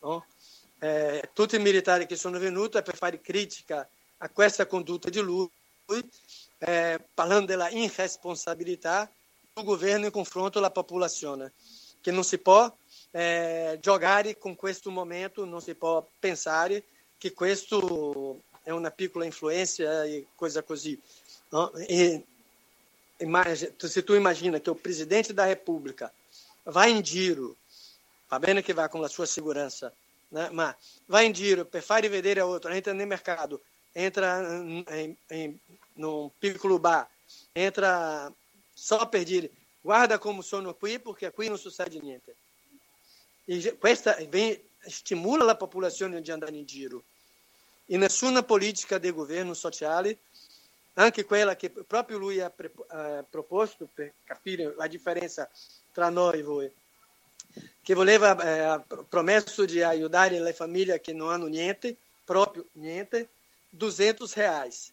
No? 0.00 0.24
Eh, 0.78 1.30
tutti 1.32 1.56
i 1.56 1.60
militari 1.60 2.06
che 2.06 2.16
sono 2.16 2.38
venuti 2.38 2.80
per 2.82 2.96
fare 2.96 3.20
critica 3.20 3.86
a 4.18 4.28
questa 4.30 4.66
condotta 4.66 5.10
di 5.10 5.20
lui 5.20 5.50
eh, 6.66 6.98
parlando 7.14 7.46
della 7.46 7.70
irresponsabilità 7.70 9.08
do 9.52 9.62
governo 9.62 10.06
in 10.06 10.10
confronto 10.10 10.58
alla 10.58 10.72
popolazione, 10.72 11.52
che 12.00 12.10
non 12.10 12.24
si 12.24 12.38
può 12.38 12.74
eh, 13.12 13.78
giocare 13.80 14.36
con 14.36 14.56
questo 14.56 14.90
momento, 14.90 15.44
non 15.44 15.60
si 15.60 15.74
può 15.74 16.04
pensare 16.18 16.82
che 17.18 17.32
questo 17.32 18.40
è 18.64 18.70
una 18.70 18.90
piccola 18.90 19.24
influenza 19.24 20.04
e 20.04 20.26
coisa 20.34 20.62
così. 20.62 21.00
No? 21.50 21.72
E, 21.74 22.24
se 23.76 24.04
tu 24.04 24.14
immagina 24.14 24.58
che 24.58 24.68
o 24.68 24.74
presidente 24.74 25.32
da 25.32 25.46
República 25.46 26.12
vai 26.64 26.90
in 26.90 27.02
giro, 27.02 27.54
va 28.28 28.40
bene 28.40 28.60
che 28.60 28.74
va 28.74 28.88
con 28.88 29.00
la 29.00 29.08
sua 29.08 29.24
sicurezza, 29.24 29.92
né? 30.28 30.50
ma 30.50 30.76
vai 31.06 31.26
in 31.26 31.32
giro 31.32 31.64
per 31.64 31.82
fare 31.82 32.08
vedere 32.08 32.40
a 32.40 32.46
outro, 32.46 32.72
entra 32.72 32.92
nel 32.92 33.06
mercato, 33.06 33.62
entra 33.92 34.40
in, 34.56 35.14
in, 35.28 35.56
num 35.96 36.30
piccolo 36.38 36.78
bar, 36.78 37.08
entra 37.52 38.32
só 38.72 39.08
per 39.08 39.24
dire 39.24 39.50
guarda 39.80 40.18
como 40.18 40.42
sono 40.42 40.74
qui 40.74 40.98
perché 40.98 41.30
qui 41.30 41.48
non 41.48 41.58
succede 41.58 41.98
niente. 42.00 42.34
E 43.44 43.76
questa 43.78 44.16
vem, 44.28 44.58
stimula 44.80 45.50
a 45.50 45.56
popolazione 45.56 46.20
di 46.20 46.30
andare 46.30 46.56
in 46.56 46.64
giro. 46.64 47.04
E 47.86 47.96
nessuna 47.96 48.42
politica 48.42 48.98
di 48.98 49.12
governo 49.12 49.54
sociale, 49.54 50.18
anche 50.94 51.24
quella 51.24 51.54
che 51.54 51.70
proprio 51.70 52.18
lui 52.18 52.40
ha 52.40 52.50
pre, 52.50 52.72
uh, 52.74 53.24
proposto 53.30 53.88
per 53.92 54.12
capire 54.24 54.74
la 54.76 54.88
differenza 54.88 55.48
tra 55.92 56.08
noi 56.08 56.40
e 56.40 56.42
voi, 56.42 56.72
che 57.82 57.94
voleva 57.94 58.36
eh, 58.36 58.82
promesso 59.08 59.64
di 59.64 59.80
aiutare 59.82 60.40
le 60.40 60.52
famiglie 60.52 61.00
che 61.00 61.12
non 61.12 61.30
hanno 61.30 61.46
niente, 61.46 61.96
proprio 62.24 62.66
niente, 62.72 63.28
200 63.70 64.28
reais. 64.34 64.92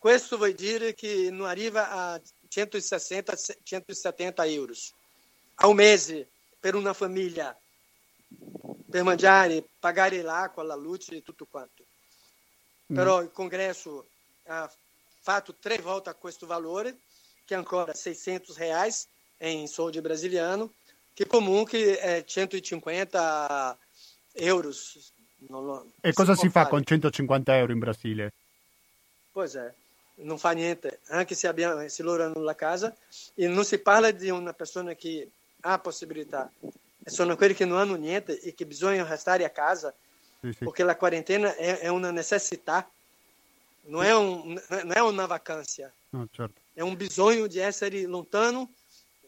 Questo 0.00 0.38
vuol 0.38 0.54
dire 0.54 0.94
che 0.94 1.28
non 1.30 1.46
arriva 1.46 1.90
a 1.90 2.20
160, 2.48 3.36
170 3.62 4.46
euros 4.46 4.94
ao 5.56 5.74
mese 5.74 6.26
per 6.58 6.74
una 6.74 6.94
famiglia, 6.94 7.54
per 8.88 9.02
mangiare, 9.02 9.62
pagare 9.78 10.22
l'acqua, 10.22 10.62
la 10.62 10.74
luce 10.74 11.16
e 11.16 11.22
tutto 11.22 11.46
quanto. 11.50 11.84
Mm. 12.90 12.96
Però 12.96 13.20
il 13.20 13.30
congresso 13.30 14.06
ha 14.46 14.72
fatto 15.20 15.56
tre 15.60 15.76
volte 15.76 16.16
questo 16.18 16.46
valore, 16.46 17.00
che 17.44 17.52
è 17.52 17.58
ancora 17.58 17.92
600 17.92 18.54
reais 18.56 19.06
em 19.36 19.66
soldi 19.66 20.00
brasiliano, 20.00 20.72
che 21.12 21.26
comunque 21.26 21.98
è 21.98 22.24
150 22.24 23.78
euros. 24.32 25.12
Non, 25.48 25.92
e 26.00 26.14
cosa 26.14 26.32
si, 26.34 26.46
si 26.46 26.48
fa 26.48 26.68
con 26.68 26.82
150 26.82 27.54
euro 27.58 27.72
in 27.72 27.78
Brasile? 27.78 28.32
Pois 29.30 29.54
è, 29.54 29.72
non 30.22 30.38
fa 30.38 30.52
niente, 30.52 31.00
anche 31.08 31.34
se, 31.34 31.46
abbiamo, 31.46 31.88
se 31.88 32.02
loro 32.02 32.24
hanno 32.24 32.40
la 32.40 32.54
casa, 32.54 32.94
e 33.34 33.46
non 33.48 33.64
si 33.64 33.78
parla 33.78 34.10
di 34.10 34.30
una 34.30 34.52
persona 34.52 34.94
che 34.94 35.30
ha 35.60 35.78
possibilità, 35.78 36.50
sono 37.04 37.36
quelli 37.36 37.54
che 37.54 37.64
non 37.64 37.78
hanno 37.78 37.94
niente 37.94 38.40
e 38.40 38.54
che 38.54 38.66
bisogna 38.66 39.06
restare 39.06 39.44
a 39.44 39.50
casa, 39.50 39.94
sì, 40.40 40.52
sì. 40.52 40.64
perché 40.64 40.82
la 40.84 40.96
quarantena 40.96 41.54
è, 41.54 41.78
è 41.78 41.88
una 41.88 42.10
necessità, 42.10 42.88
non 43.82 44.04
è, 44.04 44.14
un, 44.14 44.60
non 44.68 44.92
è 44.92 45.00
una 45.00 45.26
vacanza, 45.26 45.92
no, 46.10 46.28
certo. 46.30 46.60
è 46.72 46.80
un 46.80 46.96
bisogno 46.96 47.46
di 47.46 47.58
essere 47.58 48.02
lontano 48.02 48.72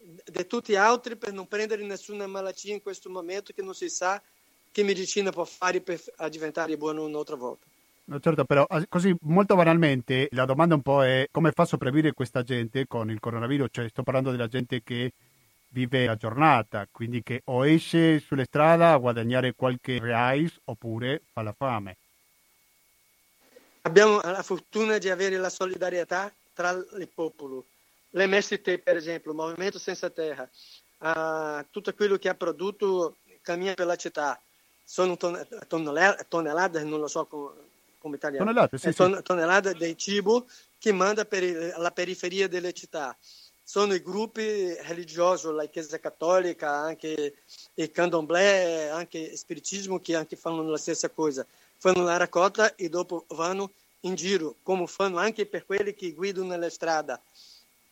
di 0.03 0.47
tutti 0.47 0.75
altri 0.75 1.17
per 1.17 1.33
non 1.33 1.47
prendere 1.47 1.85
nessuna 1.85 2.27
malattia 2.27 2.75
in 2.75 2.83
questo 2.83 3.09
momento 3.09 3.53
che 3.53 3.63
non 3.63 3.75
si 3.75 3.89
sa 3.89 4.21
che 4.73 4.83
medicina 4.83 5.31
può 5.31 5.45
fare 5.45 5.81
per 5.81 6.01
diventare 6.31 6.77
buono 6.77 7.05
un'altra 7.05 7.37
volta. 7.37 7.67
No, 8.05 8.19
certo, 8.19 8.45
però 8.45 8.67
così 8.89 9.15
molto 9.23 9.55
banalmente 9.55 10.29
la 10.33 10.45
domanda 10.45 10.75
un 10.75 10.83
po' 10.83 11.05
è 11.05 11.29
come 11.31 11.53
fa 11.53 11.63
a 11.63 11.67
sopravvivere 11.67 12.15
questa 12.15 12.43
gente 12.43 12.87
con 12.87 13.11
il 13.11 13.21
coronavirus? 13.21 13.69
Cioè 13.71 13.89
sto 13.89 14.03
parlando 14.03 14.33
della 14.33 14.49
gente 14.49 14.83
che 14.83 15.13
vive 15.69 16.07
la 16.07 16.17
giornata, 16.17 16.87
quindi 16.91 17.23
che 17.23 17.43
o 17.45 17.67
esce 17.67 18.19
sulle 18.19 18.45
strade 18.45 18.85
a 18.85 18.97
guadagnare 18.97 19.55
qualche 19.55 19.99
reais 20.01 20.61
oppure 20.65 21.23
fa 21.33 21.43
la 21.43 21.55
fame. 21.57 21.97
Abbiamo 23.83 24.21
la 24.21 24.43
fortuna 24.43 24.99
di 24.99 25.09
avere 25.09 25.37
la 25.37 25.49
solidarietà 25.49 26.33
tra 26.53 26.71
il 26.71 27.09
popolo. 27.13 27.67
L'MST, 28.11 28.79
per 28.79 28.97
esempio, 28.97 29.31
il 29.31 29.37
Movimento 29.37 29.79
Senza 29.79 30.11
Terra, 30.11 30.49
uh, 30.99 31.65
tutto 31.71 31.95
quello 31.95 32.17
che 32.17 32.29
ha 32.29 32.35
prodotto 32.35 33.17
cammina 33.41 33.75
per 33.75 33.87
la 33.87 33.97
città. 33.97 34.41
Sono 34.85 35.17
tonnellate, 35.17 36.85
non 36.85 37.01
lo 37.01 37.09
so 37.09 37.27
come 38.03 38.17
italiano. 38.17 38.45
Tonnellate, 38.45 38.79
sì, 38.79 38.93
ton- 38.93 39.17
sì. 39.17 39.23
tonnellate 39.23 39.75
di 39.75 39.97
cibo 39.97 40.47
che 40.79 40.93
manda 40.93 41.25
per 41.25 41.75
la 41.79 41.93
periferia 41.93 42.49
delle 42.49 42.73
città. 42.73 43.17
Sono 43.65 43.95
i 43.95 44.03
gruppi 44.03 44.75
religiosi, 44.75 45.51
la 45.53 45.65
Chiesa 45.67 45.99
Cattolica, 46.01 46.73
anche 46.73 47.35
il 47.75 47.91
Candomblé, 47.93 48.91
anche 48.91 49.19
il 49.19 49.39
Spiritismo, 49.39 50.01
che 50.01 50.17
anche 50.17 50.37
fanno 50.37 50.63
la 50.69 50.77
stessa 50.77 51.09
cosa. 51.09 51.47
Fanno 51.79 52.03
la 52.03 52.17
raccolta 52.17 52.75
e 52.75 52.89
dopo 52.89 53.25
vanno 53.29 53.71
in 54.01 54.17
giro, 54.17 54.57
come 54.63 54.87
fanno 54.89 55.19
anche 55.19 55.47
per 55.47 55.65
quelli 55.65 55.95
che 55.95 56.13
guidano 56.13 56.49
nella 56.49 56.69
strada. 56.69 57.21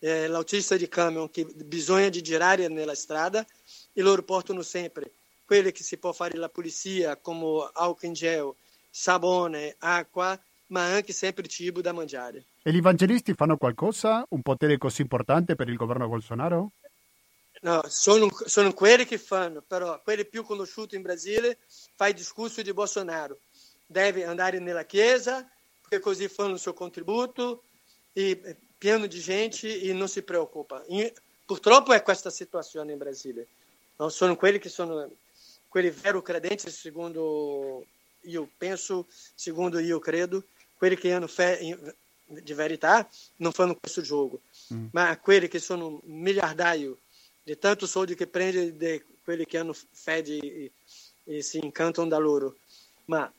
Eh, 0.00 0.26
l'autista 0.26 0.76
di 0.76 0.88
camion 0.88 1.30
che 1.30 1.44
bisogna 1.44 2.08
di 2.08 2.22
girare 2.22 2.66
nella 2.68 2.94
strada 2.94 3.46
e 3.92 4.02
loro 4.02 4.22
portano 4.22 4.62
sempre 4.62 5.12
quelli 5.44 5.72
che 5.72 5.82
si 5.82 5.96
può 5.96 6.12
fare 6.12 6.36
la 6.36 6.48
pulizia, 6.48 7.16
come 7.16 7.68
álcool 7.72 8.08
in 8.08 8.12
gel, 8.12 8.52
sabone, 8.90 9.76
acqua, 9.79 10.38
ma 10.66 10.85
anche 10.85 11.12
sempre 11.12 11.46
cibo 11.46 11.81
da 11.81 11.92
mangiare. 11.92 12.44
E 12.62 12.72
gli 12.72 12.79
evangelisti 12.79 13.35
fanno 13.35 13.57
qualcosa? 13.57 14.24
Un 14.31 14.42
potere 14.42 14.76
così 14.79 15.03
importante 15.03 15.55
per 15.55 15.68
il 15.68 15.76
governo 15.76 16.09
Bolsonaro? 16.09 16.72
No, 17.62 17.83
sono, 17.88 18.29
sono 18.46 18.72
quelli 18.72 19.05
che 19.05 19.18
fanno, 19.18 19.62
però 19.66 20.00
quelli 20.03 20.24
più 20.24 20.44
conosciuti 20.44 20.96
in 20.96 21.03
Brasile 21.03 21.59
fa 21.94 22.11
discorso 22.11 22.62
di 22.62 22.72
Bolsonaro. 22.72 23.38
Deve 23.87 24.24
andare 24.24 24.59
nella 24.61 24.85
chiesa, 24.85 25.46
perché 25.81 26.00
così 26.00 26.29
fanno 26.29 26.55
il 26.55 26.59
suo 26.59 26.72
contributo, 26.72 27.64
e 28.12 28.57
pieno 28.79 29.07
di 29.07 29.20
gente 29.20 29.81
e 29.81 29.92
non 29.92 30.09
si 30.09 30.22
preoccupa. 30.22 30.85
E, 30.85 31.12
purtroppo 31.44 31.92
è 31.92 32.03
questa 32.03 32.31
situazione 32.31 32.92
in 32.92 32.98
Brasile. 32.98 33.46
No, 33.96 34.09
sono 34.09 34.37
quelli 34.37 34.59
che 34.59 34.70
sono 34.70 35.11
quelli 35.68 35.90
vero 35.90 36.22
credenti, 36.22 36.70
secondo 36.70 37.85
io 38.22 38.48
penso, 38.56 39.06
secondo 39.35 39.78
io 39.78 39.98
credo, 39.98 40.44
quelli 40.76 40.96
che 40.96 41.12
hanno 41.12 41.26
fé 41.26 41.59
di 42.24 42.54
verità 42.54 43.09
non 43.37 43.52
fanno 43.52 43.76
questo 43.76 44.02
gioco, 44.02 44.40
mm. 44.72 44.87
ma 44.92 45.18
quelli 45.18 45.48
che 45.48 45.59
sono 45.59 46.00
miliardario 46.04 46.98
di 47.42 47.59
tanto 47.59 47.87
soldi 47.87 48.14
che 48.14 48.26
prende 48.26 48.76
di 48.76 49.02
quelli 49.24 49.44
che 49.44 49.59
hanno 49.59 49.74
fede 49.74 50.38
e, 50.38 50.72
e 51.24 51.42
si 51.42 51.59
incantano 51.62 52.09
da 52.09 52.18
loro. 52.18 52.56
Ma 53.06 53.30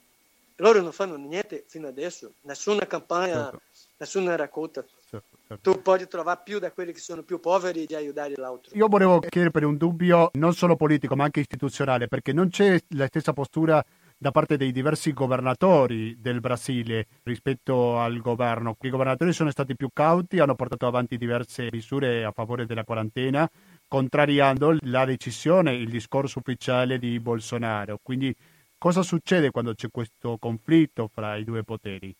loro 0.57 0.81
non 0.81 0.91
fanno 0.91 1.15
niente 1.15 1.63
fino 1.67 1.87
adesso, 1.87 2.33
nessuna 2.41 2.85
campagna, 2.85 3.43
certo. 3.43 3.61
nessuna 3.97 4.35
raccolta. 4.35 4.85
Certo, 5.09 5.37
certo. 5.47 5.71
Tu 5.71 5.81
puoi 5.81 6.07
trovare 6.07 6.41
più 6.43 6.59
da 6.59 6.71
quelli 6.71 6.93
che 6.93 6.99
sono 6.99 7.23
più 7.23 7.39
poveri 7.39 7.85
di 7.85 7.95
aiutare 7.95 8.33
l'altro. 8.35 8.71
Io 8.75 8.87
volevo 8.87 9.19
chiedere 9.19 9.51
per 9.51 9.65
un 9.65 9.77
dubbio 9.77 10.29
non 10.33 10.53
solo 10.53 10.75
politico 10.75 11.15
ma 11.15 11.23
anche 11.23 11.39
istituzionale, 11.39 12.07
perché 12.07 12.33
non 12.33 12.49
c'è 12.49 12.81
la 12.89 13.07
stessa 13.07 13.33
postura 13.33 13.83
da 14.21 14.29
parte 14.29 14.55
dei 14.55 14.71
diversi 14.71 15.13
governatori 15.13 16.15
del 16.21 16.41
Brasile 16.41 17.07
rispetto 17.23 17.97
al 17.97 18.19
governo. 18.19 18.77
I 18.79 18.89
governatori 18.91 19.33
sono 19.33 19.49
stati 19.49 19.75
più 19.75 19.89
cauti, 19.91 20.37
hanno 20.37 20.53
portato 20.53 20.85
avanti 20.85 21.17
diverse 21.17 21.69
misure 21.71 22.23
a 22.23 22.29
favore 22.29 22.67
della 22.67 22.83
quarantena, 22.83 23.49
contrariando 23.87 24.77
la 24.81 25.05
decisione, 25.05 25.73
il 25.73 25.89
discorso 25.89 26.37
ufficiale 26.37 26.99
di 26.99 27.19
Bolsonaro. 27.19 27.97
Quindi 28.03 28.31
cosa 28.77 29.01
succede 29.01 29.49
quando 29.49 29.73
c'è 29.73 29.87
questo 29.89 30.37
conflitto 30.37 31.09
fra 31.11 31.35
i 31.35 31.43
due 31.43 31.63
poteri? 31.63 32.15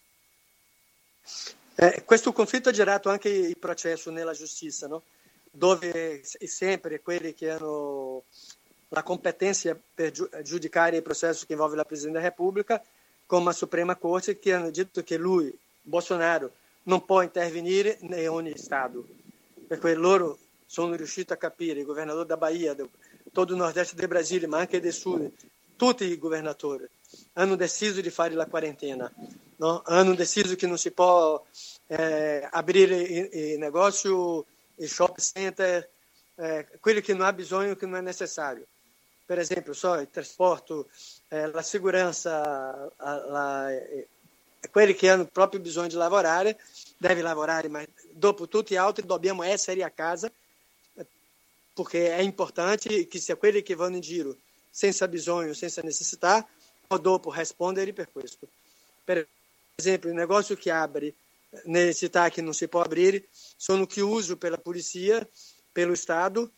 Eh, 1.75 2.01
questo 2.03 2.33
conflitto 2.33 2.69
ha 2.69 2.73
girato 2.73 3.11
anche 3.11 3.29
il 3.29 3.59
processo 3.59 4.09
nella 4.09 4.33
giustizia, 4.33 4.87
no? 4.87 5.03
dove 5.51 6.21
sempre 6.23 6.99
quelli 7.01 7.35
che 7.35 7.51
hanno 7.51 8.23
la 8.93 9.03
competência 9.03 9.77
per 9.93 10.11
giudicare 10.43 10.97
il 10.97 11.01
processo 11.01 11.45
che 11.45 11.53
envolve 11.53 11.77
la 11.77 11.85
Presidente 11.85 12.19
da 12.19 12.25
Repubblica, 12.25 12.83
come 13.25 13.49
a 13.49 13.53
Suprema 13.53 13.95
Corte, 13.95 14.37
che 14.37 14.53
hanno 14.53 14.69
detto 14.69 15.01
che 15.03 15.17
lui, 15.17 15.57
Bolsonaro, 15.81 16.51
non 16.83 17.05
può 17.05 17.21
intervenire 17.21 17.97
in 18.01 18.29
ogni 18.29 18.57
Stato, 18.57 19.05
perché 19.65 19.93
loro 19.93 20.37
sono 20.65 20.95
riusciti 20.95 21.31
a 21.31 21.37
capire, 21.37 21.79
il 21.79 21.85
governatore 21.85 22.25
da 22.25 22.35
Bahia, 22.35 22.75
todo 23.31 23.53
o 23.53 23.57
nordeste 23.57 23.95
del 23.95 24.09
Brasile, 24.09 24.47
ma 24.47 24.57
anche 24.59 24.81
del 24.81 24.93
sud, 24.93 25.31
tutti 25.77 26.03
i 26.03 26.17
governatori 26.17 26.85
hanno 27.33 27.55
deciso 27.55 28.01
di 28.01 28.09
fare 28.09 28.33
la 28.33 28.45
quarantena, 28.45 29.09
no? 29.57 29.81
hanno 29.85 30.15
deciso 30.15 30.55
che 30.55 30.67
non 30.67 30.77
si 30.77 30.91
può 30.91 31.41
eh, 31.87 32.47
aprire 32.49 32.97
il 32.97 33.57
negócio, 33.57 34.45
il 34.75 34.89
shopping 34.89 35.19
center, 35.19 35.89
eh, 36.35 36.67
quello 36.81 36.99
che 36.99 37.13
non 37.13 37.25
ha 37.25 37.33
bisogno, 37.33 37.75
che 37.75 37.85
non 37.85 37.97
è 37.97 38.01
necessario 38.01 38.65
per 39.31 39.39
esempio, 39.39 39.71
so, 39.71 39.93
il 39.93 40.09
trasporto, 40.11 40.89
eh, 41.29 41.49
la 41.49 41.61
sicurezza, 41.61 42.91
la, 42.97 43.71
eh, 43.71 44.09
quelli 44.69 44.93
che 44.93 45.09
hanno 45.09 45.23
proprio 45.23 45.61
bisogno 45.61 45.87
di 45.87 45.95
lavorare, 45.95 46.59
deve 46.97 47.21
lavorare, 47.21 47.69
ma 47.69 47.81
dopo 48.11 48.49
tutti 48.49 48.73
gli 48.73 48.77
altri 48.77 49.05
dobbiamo 49.05 49.43
essere 49.43 49.83
a 49.83 49.89
casa, 49.89 50.29
eh, 50.95 51.05
perché 51.73 52.13
è 52.13 52.19
importante 52.19 53.07
che 53.07 53.19
sia 53.19 53.37
quelli 53.37 53.61
che 53.61 53.73
vanno 53.73 53.95
in 53.95 54.01
giro 54.01 54.35
senza 54.69 55.07
bisogno, 55.07 55.53
senza 55.53 55.81
necessità, 55.81 56.45
o 56.87 56.97
dopo 56.97 57.31
rispondere 57.31 57.93
per 57.93 58.11
questo. 58.11 58.49
Per 59.05 59.25
esempio, 59.75 60.09
il 60.09 60.15
negozio 60.15 60.57
che 60.57 60.71
apre 60.71 61.05
eh, 61.05 61.13
nelle 61.67 61.93
città 61.93 62.27
che 62.27 62.41
non 62.41 62.53
si 62.53 62.67
può 62.67 62.81
aprire 62.81 63.23
sono 63.31 63.85
chiusi 63.85 64.35
per 64.35 64.51
la 64.51 64.57
polizia, 64.57 65.25
per 65.71 65.87
lo 65.87 65.95
Stato, 65.95 66.51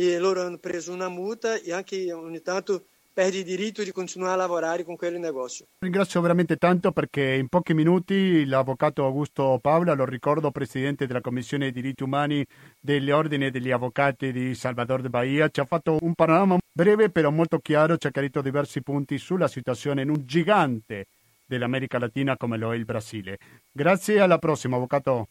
e 0.00 0.16
loro 0.18 0.42
hanno 0.42 0.58
preso 0.58 0.92
una 0.92 1.08
multa 1.08 1.60
e 1.60 1.72
anche 1.72 2.12
ogni 2.12 2.40
tanto 2.40 2.84
perdi 3.12 3.38
il 3.38 3.44
diritto 3.44 3.82
di 3.82 3.90
continuare 3.90 4.34
a 4.34 4.36
lavorare 4.36 4.84
con 4.84 4.94
quel 4.94 5.18
negozio. 5.18 5.66
Ringrazio 5.80 6.20
veramente 6.20 6.56
tanto 6.56 6.92
perché 6.92 7.34
in 7.34 7.48
pochi 7.48 7.74
minuti 7.74 8.44
l'avvocato 8.46 9.04
Augusto 9.04 9.58
Paola, 9.60 9.94
lo 9.94 10.04
ricordo 10.04 10.52
presidente 10.52 11.08
della 11.08 11.20
Commissione 11.20 11.64
dei 11.64 11.82
diritti 11.82 12.04
umani 12.04 12.46
dell'Ordine 12.78 13.50
degli 13.50 13.72
Avvocati 13.72 14.30
di 14.30 14.54
Salvador 14.54 15.02
de 15.02 15.08
Bahia, 15.08 15.48
ci 15.48 15.58
ha 15.58 15.64
fatto 15.64 15.98
un 16.00 16.14
panorama 16.14 16.58
breve 16.70 17.10
però 17.10 17.30
molto 17.30 17.58
chiaro, 17.58 17.96
ci 17.96 18.06
ha 18.06 18.12
chiarito 18.12 18.40
diversi 18.40 18.82
punti 18.82 19.18
sulla 19.18 19.48
situazione 19.48 20.02
in 20.02 20.10
un 20.10 20.22
gigante 20.24 21.06
dell'America 21.44 21.98
Latina 21.98 22.36
come 22.36 22.56
lo 22.56 22.72
è 22.72 22.76
il 22.76 22.84
Brasile. 22.84 23.36
Grazie, 23.72 24.20
alla 24.20 24.38
prossima 24.38 24.76
avvocato. 24.76 25.26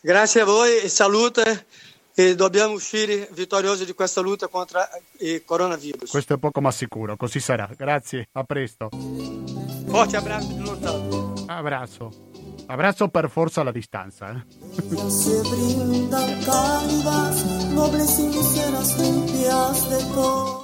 Grazie 0.00 0.40
a 0.40 0.44
voi 0.44 0.78
e 0.78 0.88
salute 0.88 1.66
e 2.14 2.34
dobbiamo 2.34 2.74
uscire 2.74 3.28
vittoriosi 3.32 3.84
di 3.84 3.94
questa 3.94 4.20
lotta 4.20 4.48
contro 4.48 4.80
il 5.18 5.44
coronavirus. 5.44 6.10
Questo 6.10 6.34
è 6.34 6.38
poco 6.38 6.60
ma 6.60 6.70
sicuro, 6.70 7.16
così 7.16 7.40
sarà. 7.40 7.68
Grazie, 7.76 8.28
a 8.32 8.44
presto. 8.44 8.88
Forte 9.86 10.16
abbraccio 10.16 10.52
di 10.52 10.60
lontano. 10.60 11.34
Abbraccio. 11.46 12.30
Abbraccio 12.66 13.08
per 13.08 13.28
forza 13.28 13.60
alla 13.60 13.72
distanza. 13.72 14.30
Eh. 14.30 14.44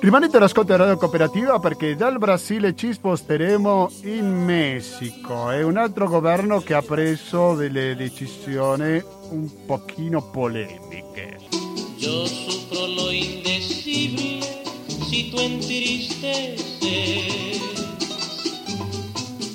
Rimanete 0.01 0.37
all'ascolto 0.37 0.73
della 0.73 0.85
Radio 0.85 0.97
Cooperativa 0.97 1.59
perché 1.59 1.97
dal 1.97 2.19
Brasile 2.19 2.75
ci 2.75 2.93
sposteremo 2.93 3.91
in 4.03 4.45
Messico. 4.45 5.51
È 5.51 5.63
un 5.63 5.77
altro 5.77 6.07
governo 6.09 6.61
che 6.61 6.75
ha 6.75 6.83
preso 6.83 7.55
delle 7.55 7.95
decisioni 7.97 9.03
un 9.31 9.67
pochino 9.67 10.23
polemiche. 10.31 11.38
Yo 12.01 12.27
sufro 12.29 12.87
lo 12.87 13.13
indecible 13.13 14.41
si 15.11 15.31
tú 15.31 15.41
entristeces. 15.41 16.59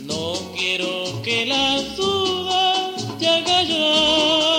No 0.02 0.34
quiero 0.58 1.22
que 1.22 1.46
las 1.46 1.96
dudas 1.96 3.18
te 3.18 3.28
hagan 3.28 3.68
llorar. 3.68 4.53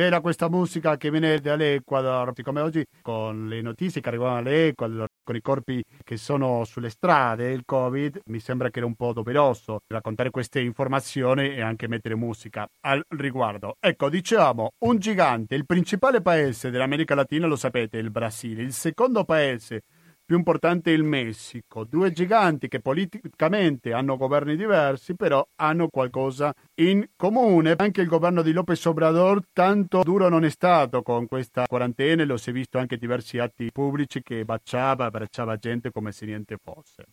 Bella 0.00 0.22
questa 0.22 0.48
musica 0.48 0.96
che 0.96 1.10
viene 1.10 1.40
dall'Ecuador, 1.40 2.32
come 2.42 2.62
oggi 2.62 2.82
con 3.02 3.48
le 3.48 3.60
notizie 3.60 4.00
che 4.00 4.08
arrivano 4.08 4.42
dall'Ecuador, 4.42 5.06
con 5.22 5.36
i 5.36 5.42
corpi 5.42 5.84
che 6.02 6.16
sono 6.16 6.64
sulle 6.64 6.88
strade, 6.88 7.50
il 7.50 7.64
Covid, 7.66 8.22
mi 8.28 8.40
sembra 8.40 8.70
che 8.70 8.78
era 8.78 8.86
un 8.86 8.94
po' 8.94 9.12
doveroso 9.12 9.80
raccontare 9.88 10.30
queste 10.30 10.60
informazioni 10.60 11.50
e 11.50 11.60
anche 11.60 11.86
mettere 11.86 12.14
musica 12.14 12.66
al 12.80 13.04
riguardo. 13.08 13.76
Ecco, 13.78 14.08
diciamo, 14.08 14.70
un 14.86 14.98
gigante, 14.98 15.54
il 15.54 15.66
principale 15.66 16.22
paese 16.22 16.70
dell'America 16.70 17.14
Latina, 17.14 17.46
lo 17.46 17.56
sapete, 17.56 17.98
il 17.98 18.10
Brasile, 18.10 18.62
il 18.62 18.72
secondo 18.72 19.24
paese 19.24 19.82
più 20.30 20.38
importante 20.38 20.92
il 20.92 21.02
Messico, 21.02 21.82
due 21.82 22.12
giganti 22.12 22.68
che 22.68 22.78
politicamente 22.78 23.92
hanno 23.92 24.16
governi 24.16 24.54
diversi, 24.54 25.16
però 25.16 25.44
hanno 25.56 25.88
qualcosa 25.88 26.54
in 26.74 27.04
comune. 27.16 27.74
Anche 27.76 28.02
il 28.02 28.06
governo 28.06 28.40
di 28.42 28.52
López 28.52 28.84
Obrador 28.84 29.42
tanto 29.52 30.04
duro 30.04 30.28
non 30.28 30.44
è 30.44 30.48
stato 30.48 31.02
con 31.02 31.26
questa 31.26 31.66
quarantena, 31.66 32.24
lo 32.24 32.36
si 32.36 32.50
è 32.50 32.52
visto 32.52 32.78
anche 32.78 32.96
diversi 32.96 33.40
atti 33.40 33.72
pubblici 33.72 34.22
che 34.22 34.44
baciava, 34.44 35.06
abbracciava 35.06 35.56
gente 35.56 35.90
come 35.90 36.12
se 36.12 36.26
niente 36.26 36.58
fosse. 36.62 37.06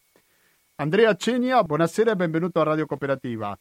Andrea 0.76 1.16
Cenia, 1.16 1.64
buonasera 1.64 2.12
e 2.12 2.16
benvenuto 2.16 2.60
a 2.60 2.66
Radio 2.66 2.86
Cooperativa. 2.86 3.58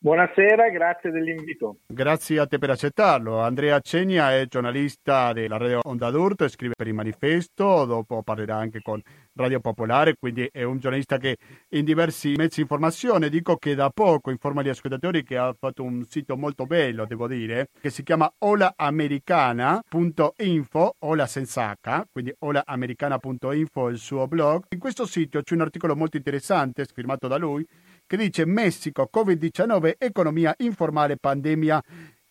Buonasera, 0.00 0.68
grazie 0.68 1.10
dell'invito. 1.10 1.78
Grazie 1.88 2.38
a 2.38 2.46
te 2.46 2.58
per 2.58 2.70
accettarlo. 2.70 3.40
Andrea 3.40 3.80
Cegna 3.80 4.32
è 4.32 4.46
giornalista 4.46 5.32
della 5.32 5.56
Radio 5.56 5.80
Onda 5.82 6.12
d'Urto, 6.12 6.46
scrive 6.46 6.74
per 6.76 6.86
il 6.86 6.94
manifesto, 6.94 7.84
dopo 7.84 8.22
parlerà 8.22 8.54
anche 8.54 8.80
con 8.80 9.02
Radio 9.32 9.58
Popolare, 9.58 10.14
quindi 10.16 10.48
è 10.52 10.62
un 10.62 10.78
giornalista 10.78 11.18
che 11.18 11.36
in 11.70 11.84
diversi 11.84 12.34
mezzi 12.36 12.54
di 12.56 12.62
informazione, 12.62 13.28
dico 13.28 13.56
che 13.56 13.74
da 13.74 13.90
poco 13.90 14.30
informa 14.30 14.62
gli 14.62 14.68
ascoltatori 14.68 15.24
che 15.24 15.36
ha 15.36 15.52
fatto 15.58 15.82
un 15.82 16.04
sito 16.04 16.36
molto 16.36 16.64
bello, 16.64 17.04
devo 17.04 17.26
dire, 17.26 17.70
che 17.80 17.90
si 17.90 18.04
chiama 18.04 18.32
olaamericana.info, 18.38 20.94
ola 21.00 21.26
senza 21.26 21.72
H, 21.72 22.04
quindi 22.12 22.32
olaamericana.info 22.38 23.88
è 23.88 23.90
il 23.90 23.98
suo 23.98 24.28
blog. 24.28 24.66
In 24.68 24.78
questo 24.78 25.06
sito 25.06 25.42
c'è 25.42 25.54
un 25.54 25.62
articolo 25.62 25.96
molto 25.96 26.16
interessante, 26.16 26.84
firmato 26.84 27.26
da 27.26 27.36
lui, 27.36 27.66
che 28.08 28.16
dice 28.16 28.46
Messico, 28.46 29.10
Covid-19, 29.12 29.96
economia 29.98 30.54
informale, 30.58 31.18
pandemia 31.18 31.80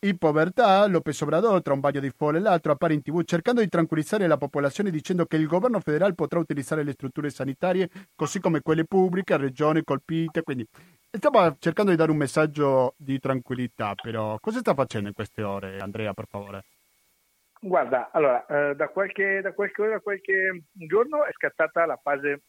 e 0.00 0.16
povertà. 0.18 0.84
López 0.88 1.20
Obrador, 1.20 1.62
tra 1.62 1.72
un 1.72 1.78
bagno 1.78 2.00
di 2.00 2.10
folle 2.10 2.38
e 2.38 2.40
l'altro, 2.40 2.72
appare 2.72 2.94
in 2.94 3.02
tv 3.02 3.22
cercando 3.22 3.60
di 3.60 3.68
tranquillizzare 3.68 4.26
la 4.26 4.36
popolazione 4.36 4.90
dicendo 4.90 5.24
che 5.26 5.36
il 5.36 5.46
governo 5.46 5.78
federale 5.78 6.14
potrà 6.14 6.40
utilizzare 6.40 6.82
le 6.82 6.92
strutture 6.92 7.30
sanitarie 7.30 7.88
così 8.16 8.40
come 8.40 8.60
quelle 8.60 8.86
pubbliche, 8.86 9.36
regioni 9.36 9.84
colpite. 9.84 10.42
Quindi 10.42 10.66
stava 11.10 11.54
cercando 11.60 11.92
di 11.92 11.96
dare 11.96 12.10
un 12.10 12.16
messaggio 12.16 12.94
di 12.96 13.20
tranquillità, 13.20 13.94
però 13.94 14.36
cosa 14.40 14.58
sta 14.58 14.74
facendo 14.74 15.06
in 15.06 15.14
queste 15.14 15.44
ore, 15.44 15.78
Andrea, 15.78 16.12
per 16.12 16.26
favore? 16.28 16.64
Guarda, 17.60 18.10
allora, 18.10 18.44
eh, 18.46 18.74
da, 18.74 18.88
qualche, 18.88 19.40
da, 19.40 19.52
qualche, 19.52 19.86
da 19.86 20.00
qualche 20.00 20.64
giorno 20.72 21.24
è 21.24 21.30
scattata 21.32 21.86
la 21.86 21.98
fase 22.02 22.42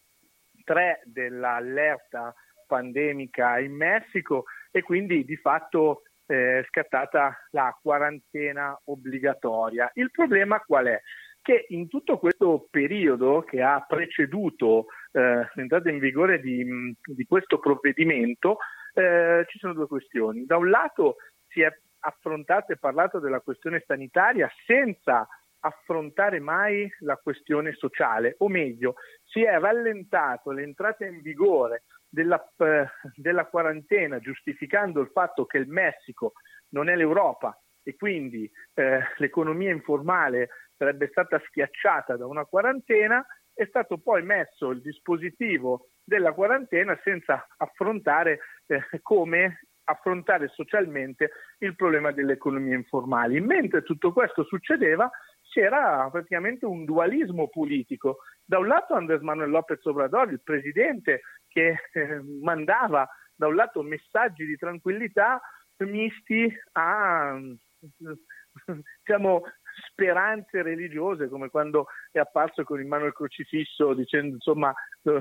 3 0.64 1.02
dell'allerta 1.06 2.34
pandemica 2.70 3.58
in 3.58 3.74
Messico 3.74 4.46
e 4.70 4.84
quindi 4.84 5.26
di 5.26 5.36
fatto 5.38 6.04
eh, 6.28 6.60
è 6.60 6.64
scattata 6.68 7.36
la 7.50 7.76
quarantena 7.82 8.80
obbligatoria. 8.86 9.90
Il 9.96 10.12
problema 10.12 10.60
qual 10.60 10.86
è? 10.86 11.02
Che 11.42 11.66
in 11.70 11.88
tutto 11.88 12.20
questo 12.20 12.68
periodo 12.70 13.42
che 13.42 13.64
ha 13.64 13.84
preceduto 13.88 14.86
eh, 15.12 15.50
l'entrata 15.54 15.90
in 15.90 15.98
vigore 15.98 16.40
di, 16.40 16.96
di 17.04 17.26
questo 17.26 17.58
provvedimento 17.58 18.58
eh, 18.94 19.46
ci 19.48 19.58
sono 19.58 19.74
due 19.74 19.88
questioni. 19.88 20.46
Da 20.46 20.58
un 20.58 20.70
lato 20.70 21.16
si 21.48 21.62
è 21.62 21.74
affrontato 22.02 22.74
e 22.74 22.78
parlato 22.78 23.20
della 23.20 23.40
questione 23.40 23.84
sanitaria 23.88 24.50
senza 24.66 25.28
affrontare 25.62 26.40
mai 26.40 26.90
la 27.00 27.18
questione 27.18 27.74
sociale, 27.74 28.36
o 28.40 28.48
meglio, 28.48 28.96
si 29.26 29.42
è 29.42 29.58
rallentato 29.60 30.52
l'entrata 30.52 31.06
in 31.06 31.22
vigore 31.22 31.84
della, 32.10 32.44
eh, 32.58 32.88
della, 33.16 33.46
quarantena 33.46 34.20
giustificando 34.20 35.00
il 35.00 35.10
fatto 35.14 35.46
che 35.46 35.58
il 35.58 35.68
Messico 35.68 36.34
non 36.70 36.90
è 36.90 36.96
l'Europa 36.96 37.58
e 37.84 37.96
quindi 37.96 38.50
eh, 38.74 39.00
l'economia 39.18 39.72
informale 39.72 40.50
sarebbe 40.76 41.08
stata 41.08 41.40
schiacciata 41.46 42.18
da 42.18 42.26
una 42.26 42.46
quarantena, 42.46 43.26
è 43.54 43.66
stato 43.66 43.98
poi 43.98 44.24
messo 44.24 44.70
il 44.70 44.82
dispositivo 44.82 45.90
della 46.04 46.34
quarantena 46.34 46.98
senza 47.04 47.46
affrontare 47.58 48.40
eh, 48.68 48.82
come 49.02 49.62
affrontare 49.90 50.50
socialmente 50.50 51.32
il 51.60 51.76
problema 51.76 52.12
delle 52.12 52.34
economie 52.34 52.76
informali. 52.76 53.42
Mentre 53.42 53.82
tutto 53.82 54.14
questo 54.14 54.44
succedeva, 54.44 55.10
c'era 55.50 56.08
praticamente 56.12 56.66
un 56.66 56.86
dualismo 56.86 57.50
politico. 57.50 58.20
Da 58.46 58.60
un 58.60 58.68
lato 58.68 58.94
Andrés 58.94 59.22
Manuel 59.22 59.50
López 59.50 59.84
Obrador, 59.86 60.32
il 60.32 60.42
presidente 60.42 61.22
che 61.60 61.76
eh, 61.92 62.22
mandava 62.42 63.08
da 63.36 63.48
un 63.48 63.56
lato 63.56 63.82
messaggi 63.82 64.46
di 64.46 64.56
tranquillità 64.56 65.42
misti 65.80 66.52
a 66.74 67.38
diciamo, 69.04 69.44
speranze 69.88 70.62
religiose, 70.62 71.30
come 71.30 71.50
quando 71.50 71.88
è 72.12 72.20
apparso 72.20 72.64
con 72.64 72.82
in 72.82 72.88
mano 72.88 73.06
il 73.06 73.14
crocifisso 73.14 73.94
dicendo 73.94 74.36
insomma 74.36 74.74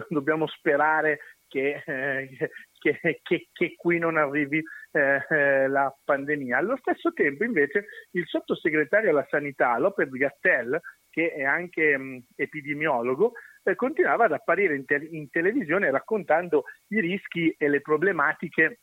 dobbiamo 0.09 0.46
sperare 0.48 1.20
che, 1.46 1.83
eh, 1.87 2.51
che, 2.79 3.20
che, 3.22 3.48
che, 3.53 3.74
qui 3.77 3.98
non 3.98 4.16
arrivi 4.16 4.62
eh, 4.92 5.24
eh, 5.29 5.68
la 5.68 5.94
pandemia. 6.05 6.59
Allo 6.59 6.77
stesso 6.77 7.12
tempo 7.12 7.44
invece 7.44 7.87
il 8.12 8.27
sottosegretario 8.27 9.11
alla 9.11 9.27
sanità 9.31 9.79
Lopez 9.79 10.11
Gattel, 10.11 10.81
che 11.09 11.33
è 11.33 11.44
anche 11.44 11.96
mh, 11.96 12.27
epidemiologo, 12.37 13.33
eh, 13.62 13.75
continuava 13.75 14.25
ad 14.25 14.33
apparire 14.33 14.75
in, 14.75 14.85
te- 14.85 15.09
in 15.11 15.31
televisione 15.31 15.90
raccontando 15.90 16.64
i 16.88 17.01
rischi 17.01 17.55
e 17.59 17.68
le 17.68 17.81
problematiche 17.81 18.81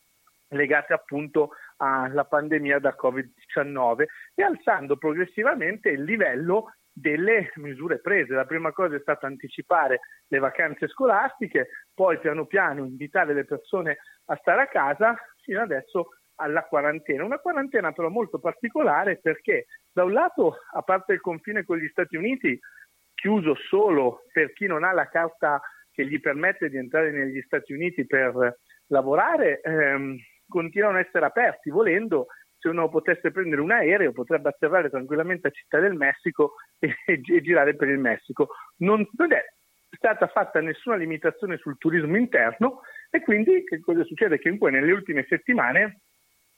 legate 0.48 0.92
appunto 0.92 1.50
alla 1.78 2.24
pandemia 2.24 2.78
da 2.78 2.94
Covid-19 3.00 4.04
e 4.34 4.42
alzando 4.42 4.96
progressivamente 4.96 5.88
il 5.88 6.04
livello 6.04 6.74
delle 6.92 7.50
misure 7.56 8.00
prese. 8.00 8.32
La 8.32 8.46
prima 8.46 8.72
cosa 8.72 8.96
è 8.96 9.00
stata 9.00 9.26
anticipare 9.26 10.00
le 10.28 10.38
vacanze 10.38 10.88
scolastiche, 10.88 11.68
poi 11.92 12.18
piano 12.18 12.46
piano 12.46 12.84
invitare 12.84 13.34
le 13.34 13.44
persone 13.44 13.98
a 14.26 14.36
stare 14.36 14.62
a 14.62 14.68
casa, 14.68 15.14
fino 15.42 15.60
adesso 15.60 16.08
alla 16.36 16.64
quarantena. 16.64 17.24
Una 17.24 17.38
quarantena 17.38 17.92
però 17.92 18.08
molto 18.08 18.38
particolare 18.38 19.18
perché 19.18 19.66
da 19.92 20.04
un 20.04 20.12
lato, 20.12 20.58
a 20.72 20.82
parte 20.82 21.12
il 21.12 21.20
confine 21.20 21.64
con 21.64 21.76
gli 21.76 21.88
Stati 21.88 22.16
Uniti, 22.16 22.58
chiuso 23.16 23.56
solo 23.68 24.26
per 24.32 24.52
chi 24.52 24.66
non 24.66 24.84
ha 24.84 24.92
la 24.92 25.08
carta 25.08 25.60
che 25.90 26.06
gli 26.06 26.20
permette 26.20 26.68
di 26.68 26.76
entrare 26.76 27.10
negli 27.10 27.40
Stati 27.40 27.72
Uniti 27.72 28.06
per 28.06 28.58
lavorare, 28.88 29.60
ehm, 29.62 30.16
continuano 30.46 30.98
ad 30.98 31.06
essere 31.06 31.24
aperti, 31.24 31.70
volendo 31.70 32.26
se 32.58 32.68
uno 32.68 32.88
potesse 32.88 33.32
prendere 33.32 33.60
un 33.60 33.72
aereo 33.72 34.12
potrebbe 34.12 34.50
atterrare 34.50 34.90
tranquillamente 34.90 35.48
a 35.48 35.50
Città 35.50 35.80
del 35.80 35.94
Messico 35.94 36.54
e, 36.78 36.94
e, 37.06 37.20
e 37.24 37.40
girare 37.40 37.74
per 37.74 37.88
il 37.88 37.98
Messico. 37.98 38.50
Non, 38.78 39.08
non, 39.16 39.32
è 39.32 39.42
stata 39.90 40.26
fatta 40.26 40.60
nessuna 40.60 40.96
limitazione 40.96 41.56
sul 41.56 41.78
turismo 41.78 42.16
interno 42.16 42.82
e 43.10 43.22
quindi 43.22 43.64
che 43.64 43.80
cosa 43.80 44.04
succede? 44.04 44.38
Che 44.38 44.56
poi 44.58 44.72
nelle 44.72 44.92
ultime 44.92 45.24
settimane 45.28 46.00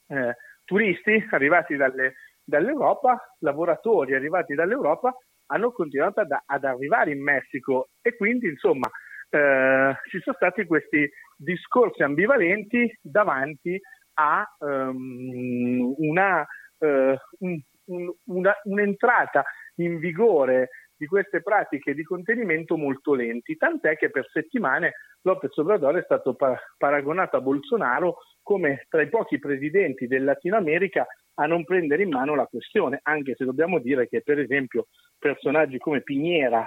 eh, 0.09 0.35
turisti 0.65 1.25
arrivati 1.31 1.77
dalle, 1.77 2.15
dall'Europa, 2.43 3.37
lavoratori 3.41 4.15
arrivati 4.15 4.55
dall'Europa 4.55 5.15
hanno 5.49 5.73
continuato 5.73 6.21
ad, 6.21 6.31
ad 6.45 6.65
arrivare 6.65 7.13
in 7.13 7.23
Messico. 7.23 7.91
E 8.01 8.17
quindi 8.17 8.49
insomma 8.49 8.89
eh, 9.31 9.95
ci 10.09 10.21
sono 10.21 10.37
stati 10.37 10.65
questi 10.65 11.09
discorsi 11.37 12.03
ambivalenti 12.03 12.91
davanti 13.01 13.81
a 14.15 14.45
um, 14.59 15.95
una, 15.99 16.41
uh, 16.41 16.87
un, 16.87 17.61
un, 17.85 18.13
una, 18.25 18.55
un'entrata 18.65 19.45
in 19.77 19.99
vigore 19.99 20.71
di 20.99 21.07
queste 21.07 21.41
pratiche 21.43 21.95
di 21.95 22.03
contenimento 22.03 22.77
molto 22.77 23.15
lenti, 23.15 23.57
tant'è 23.57 23.97
che 23.97 24.11
per 24.11 24.29
settimane 24.31 24.95
Lopez 25.23 25.57
Obrador 25.57 25.97
è 25.97 26.03
stato 26.03 26.35
pa- 26.35 26.61
paragonato 26.77 27.37
a 27.37 27.41
Bolsonaro 27.41 28.19
come 28.43 28.87
tra 28.89 29.01
i 29.01 29.09
pochi 29.09 29.39
presidenti 29.39 30.09
del 30.09 30.25
Latino 30.25 30.57
America 30.57 31.07
a 31.35 31.47
non 31.47 31.65
prendere 31.65 32.03
in 32.03 32.11
mano 32.11 32.35
la 32.35 32.47
questione, 32.47 32.99
anche 33.03 33.35
se 33.37 33.45
dobbiamo 33.45 33.79
dire 33.79 34.09
che 34.09 34.23
per 34.23 34.41
esempio 34.41 34.89
personaggi 35.17 35.79
come 35.79 36.03
Piñera 36.03 36.65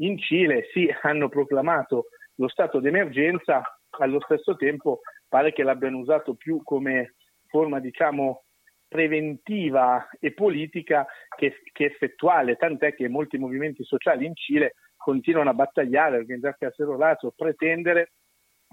in 0.00 0.18
Cile 0.18 0.68
sì 0.72 0.92
hanno 1.02 1.28
proclamato 1.28 2.08
lo 2.34 2.48
stato 2.48 2.80
d'emergenza, 2.80 3.62
allo 3.98 4.20
stesso 4.20 4.56
tempo 4.56 5.00
pare 5.26 5.52
che 5.52 5.62
l'abbiano 5.62 5.98
usato 5.98 6.34
più 6.34 6.62
come 6.62 7.14
forma, 7.46 7.80
diciamo, 7.80 8.44
preventiva 8.90 10.08
e 10.18 10.32
politica 10.32 11.06
che, 11.36 11.62
che, 11.70 11.84
effettuale, 11.84 12.56
tant'è 12.56 12.92
che 12.92 13.08
molti 13.08 13.38
movimenti 13.38 13.84
sociali 13.84 14.26
in 14.26 14.34
Cile 14.34 14.74
continuano 14.96 15.50
a 15.50 15.54
battagliare, 15.54 16.16
organizzarsi 16.16 16.64
a 16.64 16.70
Cerro 16.70 16.96
Lazo, 16.96 17.32
pretendere 17.36 18.14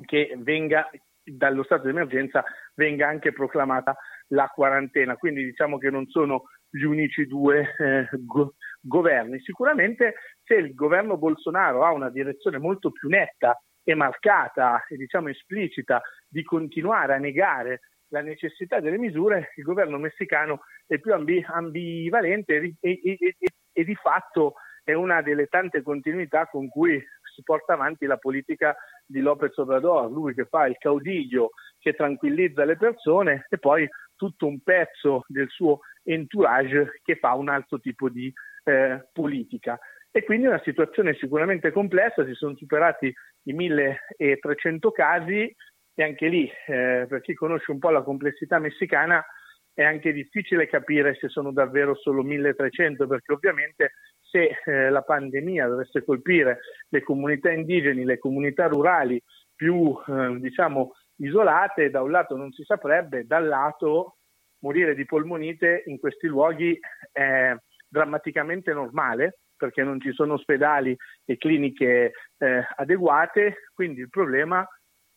che 0.05 0.33
venga 0.39 0.89
dallo 1.23 1.63
stato 1.63 1.83
di 1.83 1.89
emergenza 1.89 2.43
venga 2.73 3.07
anche 3.07 3.31
proclamata 3.31 3.95
la 4.29 4.47
quarantena. 4.47 5.17
Quindi 5.17 5.43
diciamo 5.43 5.77
che 5.77 5.91
non 5.91 6.07
sono 6.07 6.45
gli 6.67 6.83
unici 6.83 7.27
due 7.27 7.75
eh, 7.77 8.09
go- 8.25 8.55
governi. 8.81 9.39
Sicuramente 9.41 10.15
se 10.43 10.55
il 10.55 10.73
governo 10.73 11.17
Bolsonaro 11.17 11.85
ha 11.85 11.91
una 11.91 12.09
direzione 12.09 12.57
molto 12.57 12.91
più 12.91 13.07
netta 13.07 13.55
e 13.83 13.93
marcata 13.93 14.83
e 14.87 14.97
diciamo 14.97 15.29
esplicita 15.29 16.01
di 16.27 16.43
continuare 16.43 17.13
a 17.13 17.19
negare 17.19 17.81
la 18.09 18.21
necessità 18.21 18.79
delle 18.79 18.97
misure, 18.97 19.51
il 19.55 19.63
governo 19.63 19.97
messicano 19.97 20.61
è 20.85 20.99
più 20.99 21.13
ambi- 21.13 21.43
ambivalente 21.45 22.55
e, 22.55 22.75
e, 22.79 23.17
e, 23.19 23.35
e, 23.71 23.83
di 23.83 23.95
fatto 23.95 24.55
è 24.83 24.93
una 24.93 25.21
delle 25.21 25.47
tante 25.47 25.81
continuità 25.81 26.47
con 26.47 26.69
cui 26.69 27.03
si 27.35 27.43
porta 27.43 27.73
avanti 27.73 28.05
la 28.05 28.17
politica 28.17 28.75
di 29.05 29.19
López 29.19 29.55
Obrador, 29.57 30.09
lui 30.09 30.33
che 30.33 30.45
fa 30.45 30.65
il 30.65 30.77
caudiglio, 30.77 31.51
che 31.77 31.93
tranquillizza 31.93 32.63
le 32.63 32.77
persone 32.77 33.45
e 33.49 33.57
poi 33.57 33.87
tutto 34.15 34.47
un 34.47 34.61
pezzo 34.61 35.23
del 35.27 35.49
suo 35.49 35.81
entourage 36.03 36.99
che 37.03 37.17
fa 37.17 37.33
un 37.33 37.49
altro 37.49 37.79
tipo 37.79 38.09
di 38.09 38.33
eh, 38.63 39.07
politica. 39.11 39.77
E 40.09 40.23
quindi 40.23 40.45
è 40.45 40.49
una 40.49 40.61
situazione 40.63 41.13
sicuramente 41.15 41.71
complessa, 41.71 42.25
si 42.25 42.33
sono 42.33 42.55
superati 42.55 43.13
i 43.43 43.53
1300 43.53 44.91
casi, 44.91 45.53
e 45.99 46.03
anche 46.03 46.27
lì, 46.27 46.47
eh, 46.67 47.07
per 47.09 47.21
chi 47.21 47.33
conosce 47.33 47.71
un 47.71 47.79
po' 47.79 47.89
la 47.89 48.03
complessità 48.03 48.59
messicana, 48.59 49.25
è 49.73 49.83
anche 49.83 50.13
difficile 50.13 50.67
capire 50.67 51.15
se 51.15 51.27
sono 51.27 51.51
davvero 51.51 51.95
solo 51.95 52.21
1300, 52.21 53.07
perché 53.07 53.33
ovviamente 53.33 53.93
se 54.21 54.59
eh, 54.63 54.91
la 54.91 55.01
pandemia 55.01 55.65
dovesse 55.65 56.03
colpire 56.03 56.59
le 56.89 57.01
comunità 57.01 57.49
indigeni, 57.49 58.05
le 58.05 58.19
comunità 58.19 58.67
rurali 58.67 59.19
più 59.55 59.97
eh, 60.07 60.37
diciamo 60.39 60.93
isolate, 61.15 61.89
da 61.89 62.03
un 62.03 62.11
lato 62.11 62.35
non 62.35 62.51
si 62.51 62.63
saprebbe, 62.63 63.25
dall'altro 63.25 64.17
morire 64.59 64.93
di 64.93 65.05
polmonite 65.05 65.81
in 65.87 65.97
questi 65.97 66.27
luoghi 66.27 66.79
è 67.11 67.55
drammaticamente 67.87 68.71
normale 68.71 69.39
perché 69.57 69.81
non 69.81 69.99
ci 69.99 70.11
sono 70.11 70.33
ospedali 70.33 70.95
e 71.25 71.37
cliniche 71.37 72.11
eh, 72.37 72.67
adeguate, 72.75 73.69
quindi 73.73 74.01
il 74.01 74.09
problema 74.09 74.63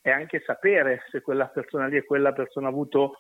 è 0.01 0.11
anche 0.11 0.43
sapere 0.45 1.03
se 1.11 1.21
quella 1.21 1.49
persona 1.49 1.87
lì 1.87 1.97
e 1.97 2.05
quella 2.05 2.33
persona 2.33 2.69
ha 2.69 2.71
avuto 2.71 3.17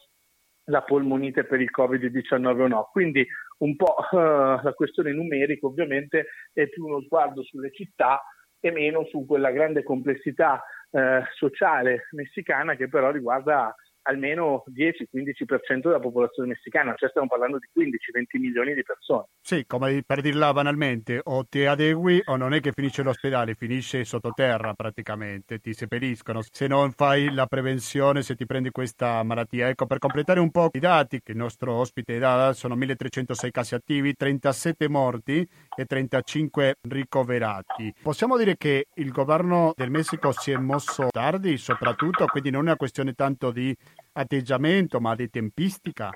la 0.64 0.82
polmonite 0.82 1.44
per 1.44 1.60
il 1.60 1.70
Covid-19 1.76 2.60
o 2.60 2.66
no. 2.68 2.88
Quindi 2.90 3.26
un 3.58 3.76
po' 3.76 3.96
uh, 4.10 4.16
la 4.62 4.72
questione 4.74 5.12
numerica 5.12 5.66
ovviamente 5.66 6.26
è 6.52 6.68
più 6.68 6.84
uno 6.86 7.00
sguardo 7.02 7.42
sulle 7.42 7.72
città 7.72 8.22
e 8.58 8.70
meno 8.70 9.04
su 9.06 9.24
quella 9.26 9.50
grande 9.50 9.82
complessità 9.82 10.62
uh, 10.90 11.00
sociale 11.34 12.06
messicana 12.12 12.74
che 12.76 12.88
però 12.88 13.10
riguarda 13.10 13.74
almeno 14.02 14.64
10-15% 14.68 15.80
della 15.82 16.00
popolazione 16.00 16.50
messicana, 16.50 16.94
cioè 16.96 17.10
stiamo 17.10 17.28
parlando 17.28 17.58
di 17.58 17.68
15-20 17.74 18.40
milioni 18.40 18.74
di 18.74 18.82
persone. 18.82 19.26
Sì, 19.40 19.64
come 19.66 20.02
per 20.06 20.20
dirla 20.20 20.52
banalmente, 20.52 21.20
o 21.22 21.44
ti 21.44 21.64
adegui 21.64 22.22
o 22.26 22.36
non 22.36 22.54
è 22.54 22.60
che 22.60 22.72
finisce 22.72 23.02
l'ospedale, 23.02 23.54
finisce 23.54 24.04
sottoterra 24.04 24.74
praticamente, 24.74 25.58
ti 25.58 25.72
seppelliscono 25.72 26.40
se 26.42 26.66
non 26.66 26.92
fai 26.92 27.32
la 27.32 27.46
prevenzione, 27.46 28.22
se 28.22 28.34
ti 28.34 28.46
prendi 28.46 28.70
questa 28.70 29.22
malattia. 29.22 29.68
Ecco, 29.68 29.86
per 29.86 29.98
completare 29.98 30.40
un 30.40 30.50
po' 30.50 30.68
i 30.72 30.78
dati 30.78 31.20
che 31.22 31.32
il 31.32 31.38
nostro 31.38 31.74
ospite 31.74 32.18
dà, 32.18 32.52
sono 32.52 32.76
1306 32.76 33.50
casi 33.50 33.74
attivi, 33.74 34.14
37 34.14 34.88
morti 34.88 35.46
e 35.76 35.84
35 35.84 36.76
ricoverati. 36.88 37.94
Possiamo 38.02 38.36
dire 38.36 38.56
che 38.56 38.86
il 38.94 39.10
governo 39.10 39.72
del 39.76 39.90
Messico 39.90 40.32
si 40.32 40.50
è 40.50 40.56
mosso 40.56 41.08
tardi, 41.10 41.56
soprattutto, 41.56 42.26
quindi 42.26 42.50
non 42.50 42.62
è 42.62 42.68
una 42.68 42.76
questione 42.76 43.12
tanto 43.14 43.50
di 43.50 43.74
atteggiamento, 44.20 45.00
ma 45.00 45.14
di 45.14 45.28
tempistica? 45.28 46.11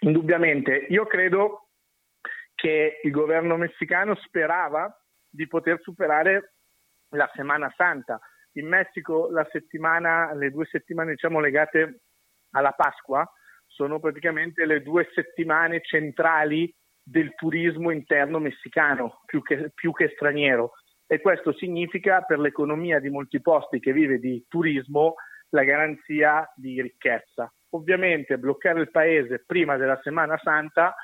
Indubbiamente, 0.00 0.86
io 0.88 1.06
credo 1.06 1.68
che 2.54 3.00
il 3.02 3.10
governo 3.10 3.56
messicano 3.56 4.14
sperava 4.16 4.94
di 5.28 5.46
poter 5.46 5.80
superare 5.82 6.54
la 7.10 7.30
Semana 7.34 7.72
Santa. 7.76 8.18
In 8.52 8.66
Messico 8.66 9.30
settimana, 9.50 10.32
le 10.34 10.50
due 10.50 10.66
settimane 10.66 11.12
diciamo 11.12 11.40
legate 11.40 12.02
alla 12.50 12.72
Pasqua 12.72 13.30
sono 13.66 14.00
praticamente 14.00 14.66
le 14.66 14.82
due 14.82 15.08
settimane 15.14 15.80
centrali 15.82 16.74
del 17.02 17.34
turismo 17.34 17.90
interno 17.90 18.38
messicano, 18.38 19.20
più 19.26 19.42
che, 19.42 19.70
più 19.74 19.92
che 19.92 20.12
straniero. 20.14 20.72
E 21.06 21.20
questo 21.20 21.52
significa 21.52 22.22
per 22.22 22.38
l'economia 22.38 23.00
di 23.00 23.08
molti 23.08 23.40
posti 23.40 23.80
che 23.80 23.92
vive 23.92 24.18
di 24.18 24.44
turismo 24.48 25.14
la 25.50 25.64
garanzia 25.64 26.50
di 26.54 26.80
ricchezza. 26.80 27.52
Ovviamente 27.70 28.38
bloccare 28.38 28.80
il 28.80 28.90
paese 28.90 29.44
prima 29.46 29.76
della 29.76 30.00
Semana 30.02 30.38
Santa 30.42 30.94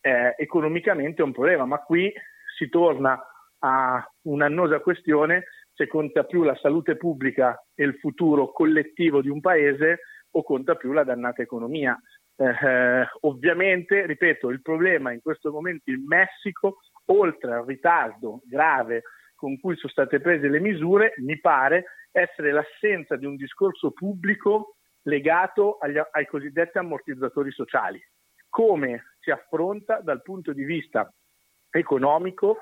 eh, 0.00 0.34
economicamente 0.36 1.22
è 1.22 1.24
un 1.24 1.32
problema, 1.32 1.64
ma 1.64 1.78
qui 1.78 2.12
si 2.58 2.68
torna 2.68 3.18
a 3.60 4.04
un'annosa 4.22 4.80
questione 4.80 5.44
se 5.72 5.86
conta 5.86 6.24
più 6.24 6.42
la 6.42 6.56
salute 6.56 6.96
pubblica 6.96 7.58
e 7.74 7.84
il 7.84 7.96
futuro 7.96 8.52
collettivo 8.52 9.22
di 9.22 9.28
un 9.28 9.40
paese 9.40 10.00
o 10.32 10.42
conta 10.42 10.74
più 10.74 10.92
la 10.92 11.04
dannata 11.04 11.42
economia. 11.42 11.98
Eh, 12.36 12.44
eh 12.44 13.06
ovviamente, 13.20 14.04
ripeto, 14.06 14.50
il 14.50 14.60
problema 14.60 15.12
in 15.12 15.20
questo 15.20 15.50
momento 15.50 15.90
in 15.90 16.04
Messico, 16.04 16.80
oltre 17.06 17.54
al 17.54 17.64
ritardo 17.64 18.42
grave 18.44 19.02
con 19.34 19.58
cui 19.58 19.76
sono 19.76 19.90
state 19.90 20.20
prese 20.20 20.48
le 20.48 20.60
misure, 20.60 21.14
mi 21.16 21.38
pare 21.40 21.84
essere 22.12 22.52
l'assenza 22.52 23.16
di 23.16 23.26
un 23.26 23.36
discorso 23.36 23.90
pubblico 23.90 24.76
legato 25.02 25.78
agli, 25.78 25.98
ai 26.10 26.26
cosiddetti 26.26 26.78
ammortizzatori 26.78 27.50
sociali. 27.50 28.00
Come 28.48 29.14
si 29.18 29.30
affronta 29.30 30.00
dal 30.00 30.22
punto 30.22 30.52
di 30.52 30.64
vista 30.64 31.12
economico 31.70 32.58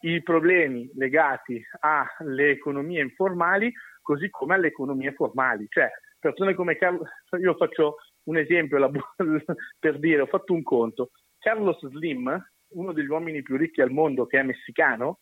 i 0.00 0.22
problemi 0.22 0.90
legati 0.94 1.62
alle 1.80 2.50
economie 2.50 3.00
informali 3.00 3.72
così 4.02 4.28
come 4.30 4.54
alle 4.54 4.68
economie 4.68 5.12
formali. 5.12 5.66
Cioè, 5.68 5.90
persone 6.18 6.54
come 6.54 6.76
Carlo, 6.76 7.06
io 7.40 7.54
faccio 7.54 7.96
un 8.24 8.36
esempio 8.36 8.78
per 9.78 9.98
dire, 9.98 10.22
ho 10.22 10.26
fatto 10.26 10.52
un 10.52 10.62
conto. 10.62 11.10
Carlos 11.38 11.78
Slim, 11.88 12.50
uno 12.68 12.92
degli 12.92 13.06
uomini 13.06 13.42
più 13.42 13.56
ricchi 13.56 13.80
al 13.80 13.90
mondo 13.90 14.26
che 14.26 14.38
è 14.38 14.42
messicano, 14.42 15.20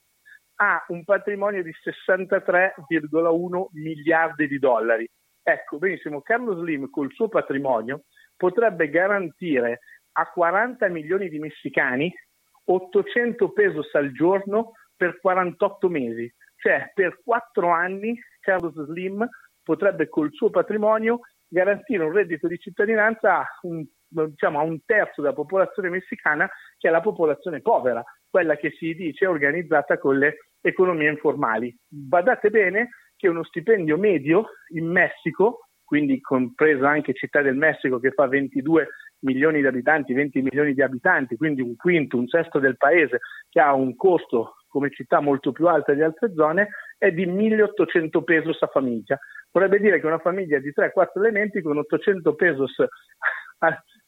ha 0.62 0.84
un 0.88 1.02
patrimonio 1.02 1.60
di 1.62 1.74
63,1 1.82 3.66
miliardi 3.72 4.46
di 4.46 4.58
dollari. 4.60 5.08
Ecco, 5.42 5.78
benissimo, 5.78 6.22
Carlo 6.22 6.54
Slim 6.60 6.88
col 6.88 7.12
suo 7.12 7.28
patrimonio 7.28 8.04
potrebbe 8.36 8.88
garantire 8.88 9.80
a 10.12 10.30
40 10.30 10.88
milioni 10.88 11.28
di 11.28 11.40
messicani 11.40 12.12
800 12.64 13.50
pesos 13.50 13.92
al 13.94 14.12
giorno 14.12 14.74
per 14.96 15.18
48 15.20 15.88
mesi. 15.88 16.32
Cioè, 16.54 16.92
per 16.94 17.20
4 17.24 17.68
anni 17.68 18.16
Carlos 18.38 18.74
Slim 18.84 19.28
potrebbe 19.64 20.08
col 20.08 20.32
suo 20.32 20.50
patrimonio 20.50 21.20
garantire 21.48 22.04
un 22.04 22.12
reddito 22.12 22.46
di 22.46 22.58
cittadinanza 22.58 23.38
a 23.38 23.46
un, 23.62 23.84
diciamo, 24.12 24.58
a 24.58 24.62
un 24.62 24.84
terzo 24.84 25.20
della 25.20 25.34
popolazione 25.34 25.88
messicana, 25.88 26.48
che 26.78 26.88
è 26.88 26.90
la 26.90 27.00
popolazione 27.00 27.60
povera 27.60 28.02
quella 28.28 28.56
che 28.56 28.70
si 28.70 28.94
dice 28.94 29.26
organizzata 29.26 29.98
con 29.98 30.18
le 30.18 30.48
economie 30.62 31.10
informali. 31.10 31.76
Badate 31.86 32.48
bene 32.48 32.90
che 33.14 33.28
uno 33.28 33.44
stipendio 33.44 33.98
medio 33.98 34.48
in 34.70 34.86
Messico, 34.86 35.68
quindi 35.84 36.20
compresa 36.20 36.88
anche 36.88 37.12
Città 37.12 37.42
del 37.42 37.56
Messico 37.56 37.98
che 37.98 38.12
fa 38.12 38.26
22 38.26 38.88
milioni 39.20 39.60
di 39.60 39.66
abitanti, 39.66 40.14
20 40.14 40.40
milioni 40.40 40.72
di 40.72 40.82
abitanti, 40.82 41.36
quindi 41.36 41.60
un 41.60 41.76
quinto, 41.76 42.16
un 42.16 42.26
sesto 42.26 42.58
del 42.58 42.76
paese 42.76 43.20
che 43.50 43.60
ha 43.60 43.74
un 43.74 43.94
costo 43.96 44.56
come 44.66 44.90
città 44.90 45.20
molto 45.20 45.52
più 45.52 45.68
alta 45.68 45.92
di 45.92 46.00
altre 46.00 46.32
zone, 46.34 46.68
è 46.96 47.12
di 47.12 47.26
1800 47.26 48.22
pesos 48.22 48.62
a 48.62 48.68
famiglia. 48.68 49.18
Vorrebbe 49.50 49.78
dire 49.78 50.00
che 50.00 50.06
una 50.06 50.18
famiglia 50.18 50.58
di 50.58 50.72
3-4 50.74 51.10
elementi 51.16 51.60
con 51.60 51.76
800 51.76 52.34
pesos 52.34 52.74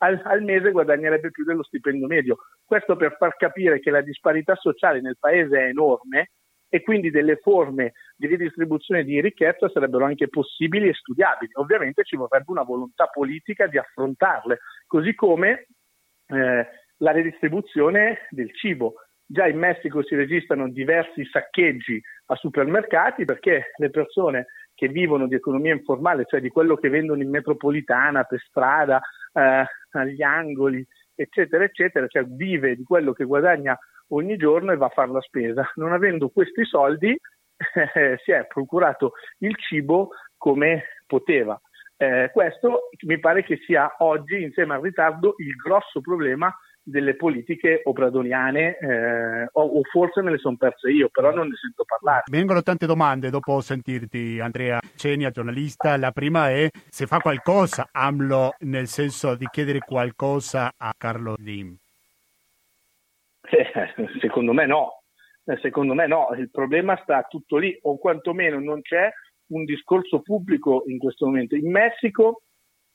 al, 0.05 0.21
al, 0.25 0.43
mese 0.43 0.71
guadagnerebbe 0.71 1.31
più 1.31 1.45
dello 1.45 1.63
stipendio 1.63 2.07
medio. 2.07 2.37
Questo 2.65 2.97
per 2.97 3.17
far 3.19 3.37
capire 3.37 3.81
che 3.81 3.91
la 3.91 4.03
disparità 4.03 4.55
sociale 4.55 5.01
nel 5.01 5.17
paese 5.19 5.59
è 5.59 5.69
enorme 5.69 6.31
e 6.69 6.83
quindi 6.83 7.11
delle 7.11 7.37
forme 7.37 7.93
di 8.17 8.27
ridistribuzione 8.27 9.05
di 9.05 9.21
ricchezza 9.21 9.69
sarebbero 9.69 10.05
anche 10.05 10.29
possibili 10.29 10.89
e 10.89 10.95
studiabili. 10.95 11.53
Ovviamente 11.55 12.05
ci 12.05 12.17
vorrebbe 12.17 12.51
una 12.51 12.65
volontà 12.65 13.07
politica 13.07 13.67
di 13.67 13.79
affrontarle, 13.79 14.59
così 14.87 15.15
come 15.15 15.67
eh, 16.27 16.67
la 16.99 17.11
ridistribuzione 17.13 18.27
del 18.31 18.53
cibo. 18.55 18.95
Già 19.27 19.47
in 19.47 19.59
Messico 19.59 20.03
si 20.03 20.15
registrano 20.17 20.69
diversi 20.69 21.25
saccheggi 21.25 22.01
a 22.27 22.35
supermercati 22.35 23.25
perché 23.25 23.71
le 23.77 23.91
persone 23.91 24.47
che 24.75 24.89
vivono 24.89 25.27
di 25.27 25.35
economia 25.37 25.73
informale, 25.73 26.25
cioè 26.27 26.41
di 26.41 26.49
quello 26.49 26.77
che 26.77 26.89
vendono 26.89 27.23
in 27.23 27.31
metropolitana, 27.31 28.25
per 28.25 28.41
strada, 28.41 29.01
eh, 29.35 29.65
agli 29.91 30.23
angoli, 30.23 30.87
eccetera, 31.15 31.65
eccetera, 31.65 32.07
cioè 32.07 32.25
vive 32.25 32.77
di 32.77 32.85
quello 32.85 33.13
che 33.13 33.25
guadagna 33.25 33.79
ogni 34.09 34.37
giorno 34.37 34.73
e 34.73 34.77
va 34.77 34.87
a 34.87 34.91
fare 34.91 35.11
la 35.11 35.21
spesa. 35.21 35.71
Non 35.75 35.93
avendo 35.93 36.29
questi 36.31 36.65
soldi 36.65 37.17
eh, 37.95 38.19
si 38.23 38.33
è 38.33 38.47
procurato 38.47 39.13
il 39.39 39.55
cibo 39.57 40.11
come 40.37 40.85
poteva. 41.07 41.61
Eh, 41.97 42.31
questo 42.33 42.91
mi 43.07 43.19
pare 43.21 43.45
che 43.45 43.59
sia 43.65 43.95
oggi, 43.99 44.43
insieme 44.43 44.75
al 44.75 44.83
ritardo, 44.83 45.35
il 45.39 45.55
grosso 45.55 46.01
problema 46.01 46.55
delle 46.85 47.17
politiche 47.17 47.81
obradoniane 47.85 48.77
eh, 48.79 49.49
o, 49.51 49.63
o, 49.63 49.81
forse 49.91 50.21
me 50.21 50.31
le 50.31 50.39
sono 50.39 50.57
perse 50.57 50.91
io, 50.91 51.09
però 51.09 51.33
non 51.33 51.49
ne 51.49 51.57
sento 51.57 51.85
parlare. 51.85 52.25
Vengono 52.31 52.63
tante 52.63 52.85
domande 52.87 53.31
dopo 53.31 53.61
sentirti, 53.63 54.39
Andrea 54.39 54.79
Cenia, 54.95 55.31
giornalista. 55.31 55.97
La 55.97 56.13
prima 56.13 56.51
è 56.51 56.69
se 56.89 57.07
fa 57.07 57.19
qualcosa 57.19 57.89
AMLO 57.91 58.57
nel 58.61 58.87
senso 58.87 59.35
di 59.35 59.49
chiedere 59.51 59.79
qualcosa 59.79 60.75
a 60.77 60.95
Carlo 60.97 61.35
Dim. 61.39 61.75
Eh, 63.51 63.95
secondo 64.21 64.53
me 64.53 64.67
no, 64.67 65.03
eh, 65.45 65.59
secondo 65.63 65.95
me 65.95 66.07
no, 66.07 66.29
il 66.37 66.51
problema 66.51 66.99
sta 67.03 67.23
tutto 67.23 67.57
lì, 67.57 67.77
o 67.83 67.99
quantomeno 67.99 68.59
non 68.61 68.83
c'è 68.83 69.11
un 69.47 69.65
discorso 69.65 70.21
pubblico 70.21 70.85
in 70.87 70.99
questo 70.99 71.27
momento. 71.27 71.57
In 71.57 71.71
Messico 71.71 72.43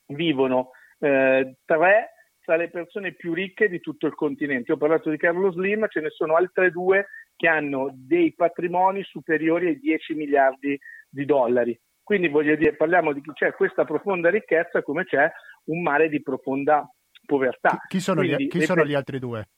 vivono 0.06 0.70
eh, 0.98 1.56
tre 1.64 2.10
tra 2.50 2.58
le 2.58 2.68
persone 2.68 3.12
più 3.12 3.32
ricche 3.32 3.68
di 3.68 3.78
tutto 3.78 4.08
il 4.08 4.16
continente. 4.16 4.72
Ho 4.72 4.76
parlato 4.76 5.08
di 5.08 5.16
Carlo 5.16 5.52
Slim, 5.52 5.86
ce 5.88 6.00
ne 6.00 6.10
sono 6.10 6.34
altre 6.34 6.72
due 6.72 7.06
che 7.36 7.46
hanno 7.46 7.92
dei 7.94 8.34
patrimoni 8.34 9.04
superiori 9.04 9.68
ai 9.68 9.78
10 9.78 10.14
miliardi 10.14 10.76
di 11.08 11.24
dollari. 11.24 11.78
Quindi 12.02 12.26
voglio 12.26 12.56
dire, 12.56 12.74
parliamo 12.74 13.12
di 13.12 13.20
chi 13.20 13.30
c'è 13.34 13.52
questa 13.52 13.84
profonda 13.84 14.30
ricchezza 14.30 14.82
come 14.82 15.04
c'è 15.04 15.30
un 15.66 15.80
mare 15.80 16.08
di 16.08 16.20
profonda 16.22 16.84
povertà. 17.24 17.78
Chi 17.86 18.00
sono, 18.00 18.22
Quindi, 18.22 18.46
gli, 18.46 18.48
chi 18.48 18.62
sono 18.62 18.84
gli 18.84 18.94
altri 18.94 19.20
due? 19.20 19.48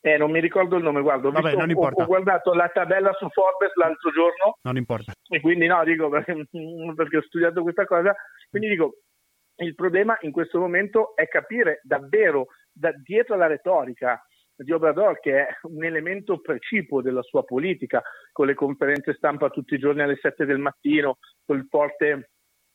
Eh, 0.00 0.16
non 0.16 0.32
mi 0.32 0.40
ricordo 0.40 0.74
il 0.74 0.82
nome, 0.82 1.02
guarda, 1.02 1.28
ho, 1.28 1.30
Vabbè, 1.30 1.54
visto, 1.54 1.80
ho, 1.82 2.02
ho, 2.02 2.06
guardato 2.06 2.52
la 2.52 2.66
tabella 2.66 3.12
su 3.12 3.28
Forbes 3.28 3.76
l'altro 3.76 4.10
giorno. 4.10 4.58
Non 4.62 4.76
importa. 4.76 5.12
E 5.28 5.40
quindi 5.40 5.68
no, 5.68 5.84
dico, 5.84 6.08
perché, 6.08 6.34
perché 6.96 7.18
ho 7.18 7.22
studiato 7.22 7.62
questa 7.62 7.84
cosa, 7.84 8.12
quindi 8.50 8.70
dico, 8.70 8.96
il 9.56 9.74
problema 9.74 10.16
in 10.20 10.32
questo 10.32 10.58
momento 10.58 11.14
è 11.14 11.28
capire 11.28 11.80
davvero 11.82 12.46
da 12.72 12.92
dietro 12.92 13.34
alla 13.34 13.46
retorica 13.46 14.20
di 14.54 14.72
Obrador, 14.72 15.20
che 15.20 15.46
è 15.46 15.48
un 15.62 15.84
elemento 15.84 16.40
precipuo 16.40 17.02
della 17.02 17.22
sua 17.22 17.44
politica, 17.44 18.02
con 18.32 18.46
le 18.46 18.54
conferenze 18.54 19.14
stampa 19.14 19.50
tutti 19.50 19.74
i 19.74 19.78
giorni 19.78 20.02
alle 20.02 20.18
7 20.20 20.44
del 20.44 20.58
mattino, 20.58 21.18
con 21.44 21.58
il 21.58 21.66
forte 21.68 22.30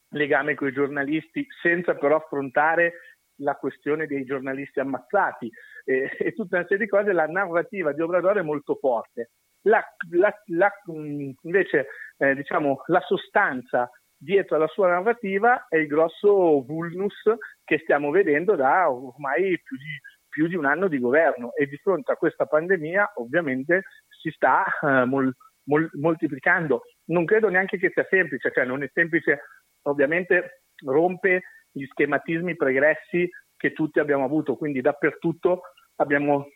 legame 0.09 0.55
con 0.55 0.67
i 0.67 0.73
giornalisti, 0.73 1.45
senza 1.61 1.95
però 1.95 2.17
affrontare 2.17 2.93
la 3.41 3.55
questione 3.55 4.07
dei 4.07 4.23
giornalisti 4.23 4.79
ammazzati 4.79 5.49
eh, 5.85 6.09
e 6.17 6.33
tutta 6.33 6.57
una 6.57 6.65
serie 6.67 6.85
di 6.85 6.89
cose, 6.89 7.11
la 7.13 7.27
narrativa 7.27 7.93
di 7.93 8.01
Obrador 8.01 8.37
è 8.37 8.41
molto 8.41 8.75
forte. 8.75 9.31
La, 9.61 9.83
la, 10.11 10.33
la, 10.45 10.71
invece, 11.41 11.87
eh, 12.17 12.35
diciamo, 12.35 12.83
la 12.87 13.01
sostanza 13.01 13.89
dietro 14.17 14.55
alla 14.55 14.67
sua 14.67 14.89
narrativa 14.89 15.67
è 15.69 15.77
il 15.77 15.87
grosso 15.87 16.63
vulnus 16.63 17.21
che 17.63 17.79
stiamo 17.79 18.09
vedendo 18.09 18.55
da 18.55 18.89
ormai 18.89 19.59
più 19.61 19.77
di, 19.77 19.99
più 20.27 20.47
di 20.47 20.55
un 20.55 20.65
anno 20.65 20.87
di 20.87 20.99
governo 20.99 21.53
e 21.53 21.67
di 21.67 21.77
fronte 21.77 22.11
a 22.11 22.15
questa 22.15 22.45
pandemia 22.45 23.13
ovviamente 23.15 23.83
si 24.07 24.31
sta 24.31 24.65
eh, 24.81 25.05
mol, 25.05 25.33
mol, 25.63 25.89
moltiplicando. 25.93 26.83
Non 27.05 27.25
credo 27.25 27.49
neanche 27.49 27.77
che 27.77 27.91
sia 27.93 28.05
semplice, 28.09 28.51
cioè 28.51 28.65
non 28.65 28.83
è 28.83 28.89
semplice, 28.93 29.41
ovviamente 29.83 30.63
rompe 30.83 31.43
gli 31.71 31.85
schematismi 31.85 32.55
pregressi 32.55 33.29
che 33.55 33.73
tutti 33.73 33.99
abbiamo 33.99 34.25
avuto, 34.25 34.55
quindi 34.55 34.81
dappertutto 34.81 35.61
abbiamo, 35.95 36.47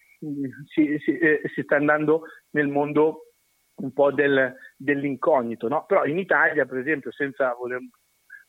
si, 0.68 0.97
si, 0.99 1.18
eh, 1.18 1.41
si 1.53 1.62
sta 1.64 1.76
andando 1.76 2.24
nel 2.51 2.68
mondo 2.68 3.31
un 3.76 3.94
po' 3.94 4.12
del, 4.12 4.54
dell'incognito, 4.76 5.68
no? 5.68 5.86
però 5.86 6.06
in 6.06 6.18
Italia 6.18 6.66
per 6.66 6.78
esempio 6.78 7.12
senza 7.12 7.54
voler 7.54 7.80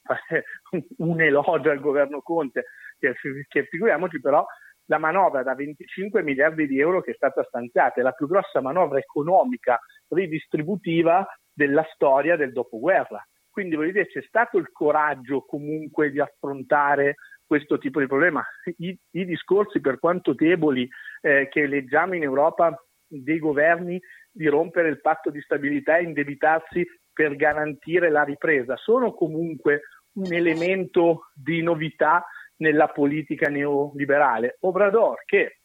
fare 0.03 0.45
un 0.99 1.21
elogio 1.21 1.71
al 1.71 1.81
governo 1.81 2.21
Conte, 2.21 2.67
che, 2.99 3.15
che 3.49 3.65
figuriamoci 3.65 4.21
però 4.21 4.45
la 4.87 4.99
manovra 4.99 5.43
da 5.43 5.55
25 5.55 6.23
miliardi 6.23 6.67
di 6.67 6.81
euro 6.81 7.01
che 7.01 7.13
è 7.13 7.15
stata 7.15 7.45
stanziata 7.45 8.01
è 8.01 8.03
la 8.03 8.13
più 8.13 8.27
grossa 8.27 8.61
manovra 8.61 8.99
economica 8.99 9.81
ridistributiva 10.09 11.27
della 11.53 11.87
storia 11.95 12.37
del 12.37 12.53
dopoguerra. 12.53 13.25
Quindi 13.49 13.77
voglio 13.77 13.93
dire, 13.93 14.07
c'è 14.07 14.23
stato 14.23 14.59
il 14.59 14.71
coraggio 14.73 15.45
comunque 15.45 16.11
di 16.11 16.21
affrontare 16.21 17.17
questo 17.47 17.77
tipo 17.79 18.01
di 18.01 18.07
problema. 18.07 18.43
I, 18.79 18.99
i 19.11 19.25
discorsi, 19.27 19.81
per 19.81 19.99
quanto 19.99 20.33
deboli, 20.33 20.89
eh, 21.21 21.49
che 21.51 21.67
leggiamo 21.67 22.15
in 22.15 22.23
Europa 22.23 22.75
dei 23.07 23.39
governi 23.39 24.01
di 24.33 24.49
rompere 24.49 24.89
il 24.89 25.01
patto 25.01 25.31
di 25.31 25.41
stabilità 25.41 25.99
e 25.99 26.05
indebitarsi 26.05 26.85
per 27.13 27.37
garantire 27.37 28.11
la 28.11 28.23
ripresa, 28.23 28.77
sono 28.77 29.13
comunque 29.13 29.83
un 30.15 30.33
elemento 30.33 31.31
di 31.35 31.63
novità 31.63 32.25
nella 32.57 32.89
politica 32.89 33.49
neoliberale. 33.49 34.57
Obrador, 34.61 35.25
che 35.25 35.59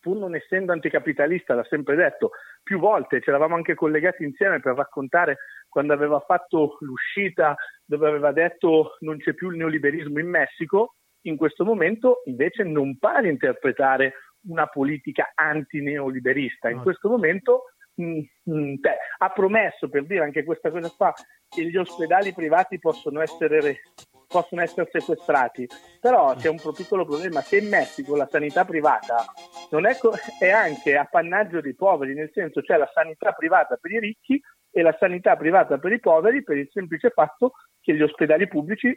pur 0.00 0.16
non 0.16 0.34
essendo 0.34 0.72
anticapitalista, 0.72 1.54
l'ha 1.54 1.64
sempre 1.64 1.94
detto 1.94 2.30
più 2.62 2.78
volte, 2.78 3.20
ci 3.20 3.28
eravamo 3.28 3.54
anche 3.54 3.74
collegati 3.74 4.24
insieme 4.24 4.60
per 4.60 4.74
raccontare 4.74 5.38
quando 5.68 5.92
aveva 5.92 6.20
fatto 6.20 6.78
l'uscita 6.80 7.54
dove 7.84 8.08
aveva 8.08 8.32
detto 8.32 8.96
non 9.00 9.18
c'è 9.18 9.34
più 9.34 9.50
il 9.50 9.58
neoliberismo 9.58 10.18
in 10.18 10.28
Messico, 10.28 10.94
in 11.22 11.36
questo 11.36 11.64
momento 11.64 12.22
invece 12.24 12.62
non 12.64 12.98
pare 12.98 13.28
interpretare 13.28 14.14
una 14.48 14.66
politica 14.66 15.32
antineoliberista. 15.34 16.70
In 16.70 16.80
questo 16.80 17.08
momento 17.08 17.64
ha 19.18 19.28
promesso, 19.30 19.88
per 19.88 20.06
dire 20.06 20.24
anche 20.24 20.44
questa 20.44 20.70
cosa 20.70 20.92
qua, 20.96 21.12
che 21.48 21.64
gli 21.64 21.76
ospedali 21.76 22.32
privati 22.32 22.78
possono 22.78 23.20
essere, 23.20 23.80
possono 24.26 24.62
essere 24.62 24.88
sequestrati. 24.90 25.66
Però 26.00 26.34
c'è 26.34 26.48
un 26.48 26.58
piccolo 26.74 27.04
problema, 27.04 27.42
che 27.42 27.58
in 27.58 27.68
Messico 27.68 28.16
la 28.16 28.28
sanità 28.30 28.64
privata 28.64 29.24
è, 29.70 29.98
co- 29.98 30.14
è 30.38 30.50
anche 30.50 30.96
appannaggio 30.96 31.60
dei 31.60 31.74
poveri, 31.74 32.14
nel 32.14 32.30
senso 32.32 32.60
c'è 32.60 32.76
la 32.76 32.90
sanità 32.92 33.32
privata 33.32 33.76
per 33.76 33.92
i 33.92 34.00
ricchi 34.00 34.40
e 34.72 34.82
la 34.82 34.96
sanità 34.98 35.36
privata 35.36 35.78
per 35.78 35.92
i 35.92 35.98
poveri 35.98 36.44
per 36.44 36.56
il 36.56 36.68
semplice 36.70 37.10
fatto 37.10 37.52
che 37.80 37.94
gli 37.94 38.02
ospedali 38.02 38.46
pubblici 38.46 38.96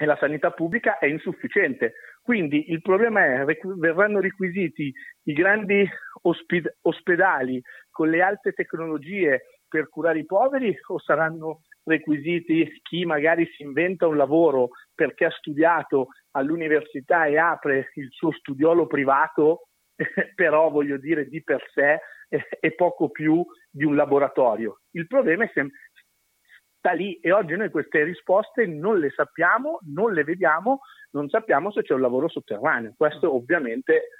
e 0.00 0.06
la 0.06 0.16
sanità 0.16 0.50
pubblica 0.50 0.96
è 0.96 1.04
insufficiente. 1.04 1.92
Quindi 2.22 2.70
il 2.70 2.80
problema 2.80 3.42
è 3.42 3.44
che 3.44 3.68
verranno 3.76 4.18
requisiti 4.18 4.90
i 5.24 5.32
grandi 5.34 5.86
osped- 6.22 6.78
ospedali 6.82 7.62
con 7.90 8.08
le 8.08 8.22
alte 8.22 8.52
tecnologie 8.52 9.42
per 9.68 9.90
curare 9.90 10.20
i 10.20 10.24
poveri 10.24 10.74
o 10.86 10.98
saranno 10.98 11.60
requisiti 11.84 12.80
chi 12.82 13.04
magari 13.04 13.44
si 13.54 13.62
inventa 13.62 14.06
un 14.06 14.16
lavoro 14.16 14.70
perché 14.94 15.26
ha 15.26 15.30
studiato 15.30 16.08
all'università 16.30 17.26
e 17.26 17.36
apre 17.36 17.90
il 17.96 18.08
suo 18.10 18.32
studiolo 18.32 18.86
privato, 18.86 19.68
però 20.34 20.70
voglio 20.70 20.96
dire 20.96 21.26
di 21.26 21.42
per 21.42 21.62
sé 21.74 22.00
è 22.60 22.72
poco 22.72 23.10
più 23.10 23.44
di 23.68 23.84
un 23.84 23.96
laboratorio. 23.96 24.80
Il 24.92 25.06
problema 25.06 25.44
è 25.44 25.50
sempre 25.52 25.76
sta 26.80 26.92
lì 26.92 27.14
e 27.20 27.30
oggi 27.30 27.54
noi 27.54 27.70
queste 27.70 28.02
risposte 28.02 28.66
non 28.66 28.98
le 28.98 29.10
sappiamo, 29.10 29.78
non 29.92 30.12
le 30.14 30.24
vediamo, 30.24 30.80
non 31.10 31.28
sappiamo 31.28 31.70
se 31.70 31.82
c'è 31.82 31.92
un 31.92 32.00
lavoro 32.00 32.28
sotterraneo. 32.28 32.94
Questo 32.96 33.32
ovviamente 33.32 33.94
mm, 33.94 34.19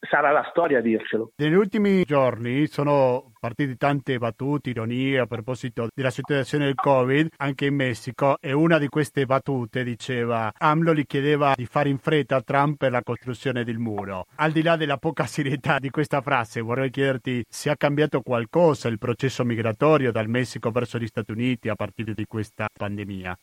sarà 0.00 0.30
la 0.30 0.46
storia 0.50 0.78
a 0.78 0.80
dircelo. 0.80 1.32
Negli 1.36 1.54
ultimi 1.54 2.04
giorni 2.04 2.66
sono 2.66 3.32
partite 3.38 3.76
tante 3.76 4.18
battute, 4.18 4.70
ironie 4.70 5.18
a 5.18 5.26
proposito 5.26 5.88
della 5.94 6.10
situazione 6.10 6.66
del 6.66 6.74
Covid 6.74 7.28
anche 7.38 7.66
in 7.66 7.74
Messico 7.74 8.38
e 8.40 8.52
una 8.52 8.78
di 8.78 8.88
queste 8.88 9.26
battute 9.26 9.84
diceva 9.84 10.52
AMLO 10.56 10.94
gli 10.94 11.06
chiedeva 11.06 11.54
di 11.54 11.66
fare 11.66 11.88
in 11.88 11.98
fretta 11.98 12.36
a 12.36 12.42
Trump 12.42 12.78
per 12.78 12.90
la 12.90 13.02
costruzione 13.02 13.64
del 13.64 13.78
muro. 13.78 14.26
Al 14.36 14.52
di 14.52 14.62
là 14.62 14.76
della 14.76 14.96
poca 14.96 15.26
serietà 15.26 15.78
di 15.78 15.90
questa 15.90 16.20
frase 16.20 16.60
vorrei 16.60 16.90
chiederti 16.90 17.44
se 17.48 17.70
ha 17.70 17.76
cambiato 17.76 18.22
qualcosa 18.22 18.88
il 18.88 18.98
processo 18.98 19.44
migratorio 19.44 20.12
dal 20.12 20.28
Messico 20.28 20.70
verso 20.70 20.98
gli 20.98 21.06
Stati 21.06 21.32
Uniti 21.32 21.68
a 21.68 21.74
partire 21.74 22.14
di 22.14 22.24
questa 22.26 22.66
pandemia. 22.72 23.36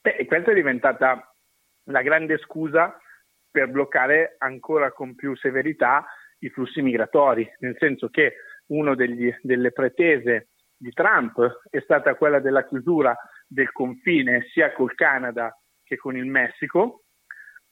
Beh, 0.00 0.24
questa 0.26 0.50
è 0.50 0.54
diventata 0.54 1.32
la 1.84 2.02
grande 2.02 2.38
scusa 2.38 2.98
per 3.56 3.70
bloccare 3.70 4.34
ancora 4.36 4.92
con 4.92 5.14
più 5.14 5.34
severità 5.34 6.04
i 6.40 6.50
flussi 6.50 6.82
migratori, 6.82 7.50
nel 7.60 7.74
senso 7.78 8.10
che 8.10 8.34
una 8.66 8.94
delle 8.94 9.72
pretese 9.72 10.48
di 10.76 10.90
Trump 10.90 11.62
è 11.70 11.80
stata 11.80 12.16
quella 12.16 12.38
della 12.38 12.66
chiusura 12.66 13.16
del 13.46 13.72
confine 13.72 14.42
sia 14.52 14.74
col 14.74 14.94
Canada 14.94 15.58
che 15.82 15.96
con 15.96 16.18
il 16.18 16.26
Messico. 16.26 17.04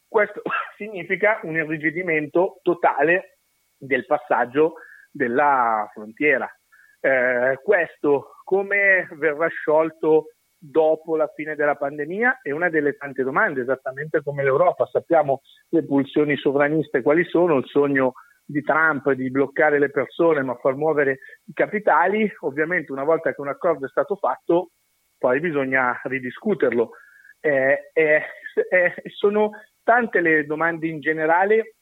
Questo 0.08 0.40
significa 0.78 1.40
un 1.42 1.56
irrigidimento 1.56 2.60
totale 2.62 3.40
del 3.76 4.06
passaggio 4.06 4.76
della 5.10 5.86
frontiera. 5.92 6.50
Eh, 6.98 7.60
questo 7.62 8.36
come 8.42 9.06
verrà 9.18 9.48
sciolto 9.48 10.28
dopo 10.70 11.16
la 11.16 11.30
fine 11.34 11.54
della 11.54 11.74
pandemia 11.74 12.40
è 12.42 12.50
una 12.50 12.70
delle 12.70 12.96
tante 12.96 13.22
domande, 13.22 13.60
esattamente 13.60 14.22
come 14.22 14.42
l'Europa. 14.42 14.86
Sappiamo 14.86 15.42
le 15.68 15.84
pulsioni 15.84 16.36
sovraniste 16.36 17.02
quali 17.02 17.24
sono, 17.24 17.58
il 17.58 17.66
sogno 17.66 18.14
di 18.46 18.62
Trump 18.62 19.10
di 19.12 19.30
bloccare 19.30 19.78
le 19.78 19.90
persone 19.90 20.42
ma 20.42 20.54
far 20.56 20.74
muovere 20.74 21.18
i 21.44 21.52
capitali. 21.52 22.30
Ovviamente 22.40 22.92
una 22.92 23.04
volta 23.04 23.34
che 23.34 23.40
un 23.40 23.48
accordo 23.48 23.86
è 23.86 23.90
stato 23.90 24.16
fatto, 24.16 24.70
poi 25.18 25.40
bisogna 25.40 26.00
ridiscuterlo. 26.02 26.90
Eh, 27.40 27.90
eh, 27.92 28.22
eh, 28.70 28.94
sono 29.14 29.50
tante 29.82 30.20
le 30.20 30.46
domande 30.46 30.86
in 30.86 31.00
generale 31.00 31.74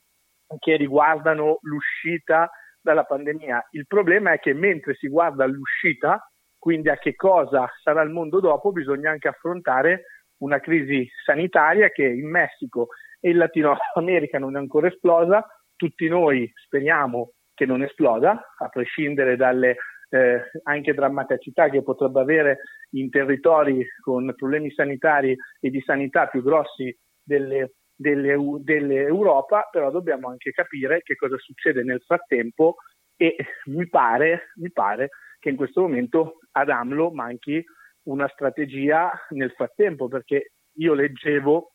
che 0.58 0.76
riguardano 0.76 1.58
l'uscita 1.62 2.50
dalla 2.80 3.04
pandemia. 3.04 3.68
Il 3.70 3.86
problema 3.86 4.32
è 4.32 4.40
che 4.40 4.54
mentre 4.54 4.94
si 4.94 5.06
guarda 5.08 5.46
l'uscita, 5.46 6.20
quindi 6.62 6.90
a 6.90 6.96
che 6.96 7.16
cosa 7.16 7.68
sarà 7.82 8.02
il 8.02 8.10
mondo 8.10 8.38
dopo, 8.38 8.70
bisogna 8.70 9.10
anche 9.10 9.26
affrontare 9.26 10.04
una 10.42 10.60
crisi 10.60 11.10
sanitaria 11.24 11.88
che 11.88 12.04
in 12.04 12.30
Messico 12.30 12.90
e 13.18 13.30
in 13.30 13.38
Latino 13.38 13.76
America 13.96 14.38
non 14.38 14.54
è 14.54 14.60
ancora 14.60 14.86
esplosa, 14.86 15.44
tutti 15.74 16.06
noi 16.06 16.48
speriamo 16.54 17.32
che 17.52 17.66
non 17.66 17.82
esploda, 17.82 18.54
a 18.56 18.68
prescindere 18.68 19.34
dalle 19.34 19.74
eh, 20.10 20.40
anche 20.62 20.94
drammaticità 20.94 21.68
che 21.68 21.82
potrebbe 21.82 22.20
avere 22.20 22.58
in 22.90 23.10
territori 23.10 23.84
con 24.00 24.32
problemi 24.36 24.70
sanitari 24.70 25.36
e 25.58 25.68
di 25.68 25.80
sanità 25.80 26.28
più 26.28 26.44
grossi 26.44 26.96
delle, 27.20 27.72
delle, 27.92 28.36
dell'Europa, 28.60 29.68
però 29.68 29.90
dobbiamo 29.90 30.28
anche 30.28 30.52
capire 30.52 31.02
che 31.02 31.16
cosa 31.16 31.36
succede 31.38 31.82
nel 31.82 32.02
frattempo 32.06 32.76
e 33.16 33.34
mi 33.64 33.88
pare, 33.88 34.52
mi 34.60 34.70
pare 34.70 35.08
che 35.40 35.48
in 35.48 35.56
questo 35.56 35.80
momento 35.80 36.36
ad 36.52 36.70
AMLO 36.70 37.10
manchi 37.10 37.64
una 38.04 38.28
strategia 38.28 39.10
nel 39.30 39.52
frattempo, 39.52 40.08
perché 40.08 40.52
io 40.76 40.94
leggevo 40.94 41.72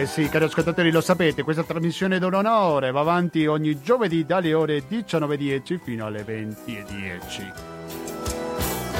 Eh 0.00 0.06
sì, 0.06 0.30
cari 0.30 0.46
ascoltatori, 0.46 0.90
lo 0.90 1.02
sapete, 1.02 1.42
questa 1.42 1.62
trasmissione 1.62 2.16
un'ora 2.16 2.90
va 2.90 3.00
avanti 3.00 3.44
ogni 3.44 3.82
giovedì 3.82 4.24
dalle 4.24 4.54
ore 4.54 4.84
19.10 4.88 5.78
fino 5.78 6.06
alle 6.06 6.24
20.10. 6.24 7.52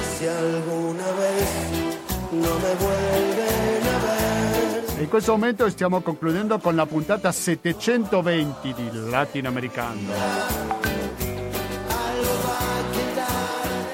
Si 0.03 0.27
alguna 0.27 1.11
vez 1.13 1.97
no 2.33 2.59
me 2.59 2.75
vuelven 2.75 3.87
a 3.87 3.99
ver. 3.99 5.01
In 5.01 5.09
questo 5.09 5.33
momento 5.33 5.71
stiamo 5.71 6.03
concludendo 6.03 6.59
con 6.59 6.77
la 6.77 6.85
puntata 6.85 7.33
720 7.33 8.75
di 8.75 8.91
Latinoamericano. 9.09 10.90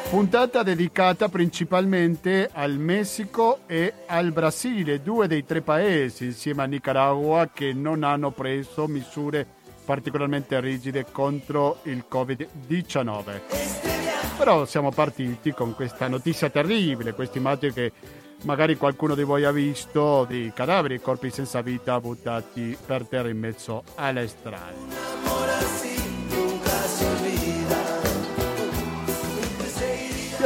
Puntata 0.09 0.63
dedicata 0.63 1.29
principalmente 1.29 2.49
al 2.53 2.79
Messico 2.79 3.59
e 3.67 3.93
al 4.07 4.31
Brasile, 4.31 5.03
due 5.03 5.27
dei 5.27 5.45
tre 5.45 5.63
paesi 5.63 6.27
insieme 6.27 6.63
a 6.63 6.67
Nicaragua 6.67 7.51
che 7.53 7.73
non 7.73 8.05
hanno 8.05 8.31
preso 8.31 8.87
misure 8.87 9.45
particolarmente 9.85 10.59
rigide 10.61 11.07
contro 11.11 11.81
il 11.85 12.05
Covid-19. 12.11 13.41
Però 14.39 14.65
siamo 14.65 14.91
partiti 14.91 15.53
con 15.53 15.75
questa 15.75 16.07
notizia 16.07 16.51
terribile, 16.51 17.13
questa 17.13 17.39
immagine 17.39 17.73
che 17.73 17.93
magari 18.45 18.77
qualcuno 18.77 19.17
di 19.17 19.25
voi 19.25 19.45
ha 19.45 19.51
visto 19.51 20.25
di 20.25 20.53
cadaveri 20.55 20.95
e 20.95 21.01
corpi 21.01 21.31
senza 21.31 21.63
vita 21.63 22.01
buttati 22.01 22.79
per 22.87 23.07
terra 23.07 23.29
in 23.29 23.39
mezzo 23.39 23.83
alle 23.97 24.29
strade. 24.29 25.96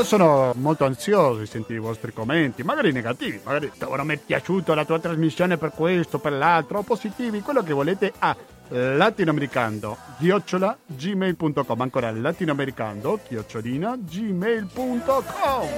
Io 0.01 0.07
sono 0.07 0.55
molto 0.57 0.87
ansioso 0.87 1.41
di 1.41 1.47
sentire 1.47 1.79
i 1.79 1.83
vostri 1.83 2.11
commenti, 2.11 2.63
magari 2.63 2.91
negativi, 2.91 3.39
magari 3.45 3.71
non 3.79 4.07
mi 4.07 4.15
è 4.15 4.17
piaciuta 4.17 4.75
la 4.75 4.87
tua 4.87 4.99
trasmissione 4.99 5.59
per 5.59 5.73
questo, 5.75 6.19
per 6.19 6.33
l'altro, 6.33 6.81
positivi, 6.81 7.43
quello 7.43 7.63
che 7.63 7.75
volete 7.75 8.11
a 8.19 8.35
latinoamericando 8.69 9.99
chiocciola 10.19 10.75
gmail.com 10.87 11.81
ancora 11.83 12.11
latinoamericando 12.13 13.21
chiocciolina 13.29 13.99
gmail.com 13.99 15.69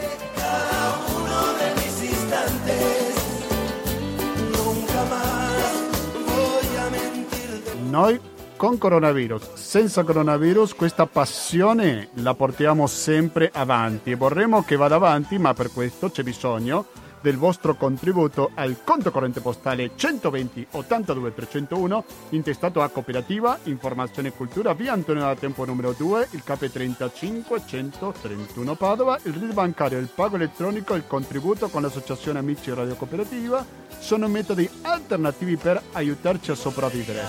noi 7.90 8.20
con 8.62 8.78
coronavirus, 8.78 9.54
senza 9.54 10.04
coronavirus, 10.04 10.76
questa 10.76 11.06
passione 11.06 12.10
la 12.22 12.32
portiamo 12.34 12.86
sempre 12.86 13.50
avanti 13.52 14.12
e 14.12 14.14
vorremmo 14.14 14.62
che 14.62 14.76
vada 14.76 14.94
avanti, 14.94 15.36
ma 15.36 15.52
per 15.52 15.72
questo 15.72 16.12
c'è 16.12 16.22
bisogno 16.22 16.86
del 17.22 17.38
vostro 17.38 17.76
contributo 17.76 18.50
al 18.54 18.82
conto 18.84 19.10
corrente 19.10 19.40
postale 19.40 19.92
120 19.94 20.66
82 20.72 21.34
301 21.34 22.04
intestato 22.30 22.82
a 22.82 22.88
Cooperativa 22.88 23.58
Informazione 23.64 24.28
e 24.28 24.32
Cultura 24.32 24.74
via 24.74 24.92
Antonio 24.92 25.22
da 25.22 25.34
Tempo 25.34 25.64
numero 25.64 25.92
2 25.92 26.28
il 26.32 26.42
KP 26.42 26.70
35 26.70 27.62
131 27.64 28.74
Padova 28.74 29.18
il 29.22 29.32
RID 29.32 29.52
bancario 29.52 29.98
il 29.98 30.08
pago 30.14 30.36
elettronico 30.36 30.94
il 30.94 31.06
contributo 31.06 31.68
con 31.68 31.82
l'associazione 31.82 32.40
Amici 32.40 32.74
Radio 32.74 32.96
Cooperativa 32.96 33.64
sono 33.98 34.26
metodi 34.26 34.68
alternativi 34.82 35.56
per 35.56 35.80
aiutarci 35.92 36.50
a 36.50 36.54
sopravvivere 36.54 37.20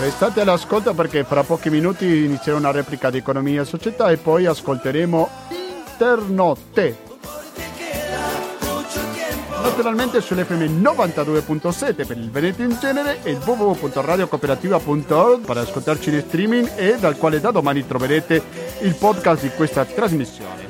Restate 0.00 0.40
all'ascolto 0.40 0.94
perché 0.94 1.24
fra 1.24 1.42
pochi 1.42 1.68
minuti 1.68 2.24
inizierà 2.24 2.56
una 2.56 2.70
replica 2.70 3.10
di 3.10 3.18
Economia 3.18 3.60
e 3.60 3.66
Società 3.66 4.10
e 4.10 4.16
poi 4.16 4.46
ascolteremo 4.46 5.28
Internotte. 5.92 6.96
Naturalmente 9.62 10.22
sull'FM 10.22 10.82
92.7 10.82 12.06
per 12.06 12.16
il 12.16 12.30
Veneto 12.30 12.62
in 12.62 12.78
genere 12.80 13.22
e 13.22 13.34
www.radiocooperativa.org 13.34 15.44
per 15.44 15.58
ascoltarci 15.58 16.08
in 16.08 16.24
streaming 16.26 16.70
e 16.76 16.96
dal 16.98 17.18
quale 17.18 17.38
da 17.38 17.50
domani 17.50 17.86
troverete 17.86 18.42
il 18.80 18.94
podcast 18.94 19.42
di 19.42 19.50
questa 19.50 19.84
trasmissione. 19.84 20.69